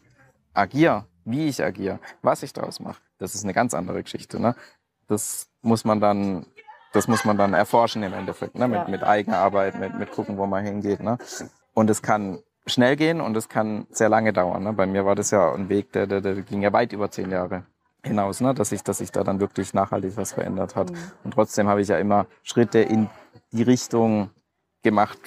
[0.53, 4.39] agiere, wie ich agiere, was ich daraus mache, das ist eine ganz andere Geschichte.
[4.39, 4.55] Ne?
[5.07, 6.45] Das muss man dann,
[6.93, 8.67] das muss man dann erforschen im Endeffekt, ne?
[8.67, 8.87] mit, ja.
[8.87, 10.99] mit Eigenarbeit, mit, mit gucken, wo man hingeht.
[10.99, 11.17] Ne?
[11.73, 14.63] Und es kann schnell gehen und es kann sehr lange dauern.
[14.63, 14.73] Ne?
[14.73, 17.31] Bei mir war das ja ein Weg, der, der, der ging ja weit über zehn
[17.31, 17.65] Jahre
[18.07, 18.53] hinaus, ne?
[18.53, 20.91] dass sich dass sich da dann wirklich nachhaltig was verändert hat.
[20.91, 20.97] Mhm.
[21.23, 23.09] Und trotzdem habe ich ja immer Schritte in
[23.51, 24.29] die Richtung
[24.83, 25.19] gemacht,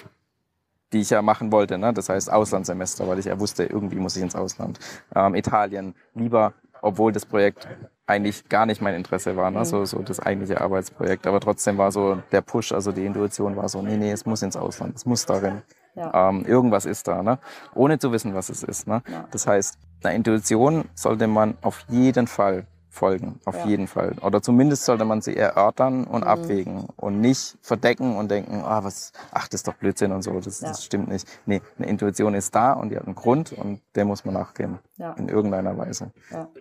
[0.93, 1.79] die ich ja machen wollte.
[1.79, 1.93] Ne?
[1.93, 4.79] Das heißt Auslandssemester, weil ich ja wusste, irgendwie muss ich ins Ausland.
[5.14, 7.69] Ähm, Italien, lieber, obwohl das Projekt
[8.07, 9.61] eigentlich gar nicht mein Interesse war, ne?
[9.61, 9.64] Mhm.
[9.64, 11.27] so, so das eigentliche Arbeitsprojekt.
[11.27, 14.43] Aber trotzdem war so der Push, also die Intuition war so, nee, nee, es muss
[14.43, 15.62] ins Ausland, es muss darin.
[16.01, 16.29] Ja.
[16.29, 17.39] Ähm, irgendwas ist da, ne?
[17.75, 18.87] ohne zu wissen, was es ist.
[18.87, 19.03] Ne?
[19.11, 19.27] Ja.
[19.31, 23.67] Das heißt, einer Intuition sollte man auf jeden Fall folgen, auf ja.
[23.67, 24.17] jeden Fall.
[24.21, 26.29] Oder zumindest sollte man sie erörtern und mhm.
[26.29, 30.41] abwägen und nicht verdecken und denken, ah, was, ach, das ist doch Blödsinn und so,
[30.41, 30.69] das, ja.
[30.69, 31.27] das stimmt nicht.
[31.47, 34.81] Nee, eine Intuition ist da und die hat einen Grund und der muss man nachgehen.
[34.97, 35.13] Ja.
[35.13, 36.11] In irgendeiner Weise.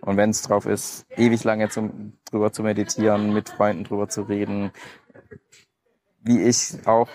[0.02, 4.22] Und wenn es drauf ist, ewig lange zum, drüber zu meditieren, mit Freunden drüber zu
[4.22, 4.70] reden,
[6.22, 7.08] wie ich auch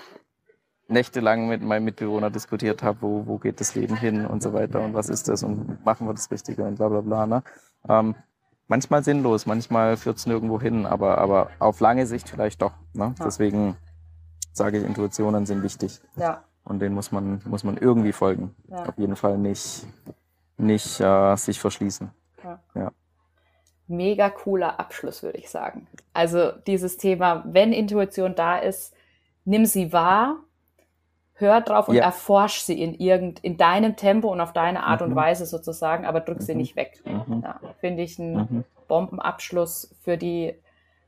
[0.88, 4.82] nächtelang mit meinem Mitbewohner diskutiert habe, wo, wo geht das Leben hin und so weiter
[4.82, 7.26] und was ist das und machen wir das Richtige und bla bla bla.
[7.26, 7.44] Ne?
[7.90, 8.16] Ähm,
[8.68, 12.74] manchmal sinnlos, manchmal führt es nirgendwo hin, aber, aber auf lange Sicht vielleicht doch.
[12.94, 13.16] Ne?
[13.18, 13.26] Ja.
[13.26, 13.76] Deswegen
[14.54, 16.00] sage ich, Intuitionen sind wichtig.
[16.16, 16.44] Ja.
[16.64, 18.56] Und denen muss man, muss man irgendwie folgen.
[18.68, 18.84] Ja.
[18.86, 19.86] Auf jeden Fall nicht,
[20.58, 22.12] nicht äh, sich verschließen.
[22.44, 22.60] Ja.
[22.74, 22.92] ja.
[23.88, 25.88] Mega cooler Abschluss, würde ich sagen.
[26.14, 28.96] Also dieses Thema, wenn Intuition da ist,
[29.44, 30.38] nimm sie wahr,
[31.36, 32.04] hör drauf und ja.
[32.04, 35.08] erforsch sie in irgend, in deinem Tempo und auf deine Art mhm.
[35.08, 36.44] und Weise sozusagen, aber drück mhm.
[36.44, 37.02] sie nicht weg.
[37.06, 37.42] Mhm.
[37.44, 38.64] Ja, Finde ich einen mhm.
[38.88, 40.56] Bombenabschluss für die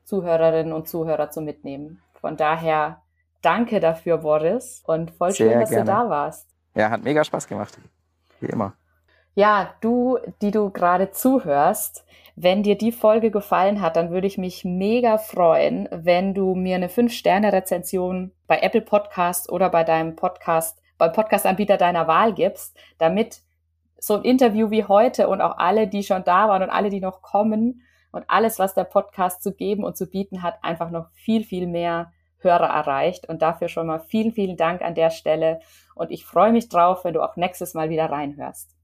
[0.03, 2.01] Zuhörerinnen und Zuhörer zu mitnehmen.
[2.19, 3.01] Von daher
[3.41, 5.85] danke dafür, Boris, und voll Sehr schön, dass gerne.
[5.85, 6.49] du da warst.
[6.75, 7.77] Ja, hat mega Spaß gemacht.
[8.39, 8.73] Wie immer.
[9.37, 12.03] Ja, du, die du gerade zuhörst,
[12.35, 16.73] wenn dir die Folge gefallen hat, dann würde ich mich mega freuen, wenn du mir
[16.73, 23.43] eine 5-Sterne-Rezension bei Apple Podcast oder bei deinem Podcast, beim Podcast-Anbieter deiner Wahl gibst, damit
[23.99, 26.99] so ein Interview wie heute und auch alle, die schon da waren und alle, die
[26.99, 31.11] noch kommen und alles, was der Podcast zu geben und zu bieten hat, einfach noch
[31.11, 33.29] viel, viel mehr Hörer erreicht.
[33.29, 35.59] Und dafür schon mal vielen, vielen Dank an der Stelle.
[35.93, 38.76] Und ich freue mich drauf, wenn du auch nächstes Mal wieder reinhörst.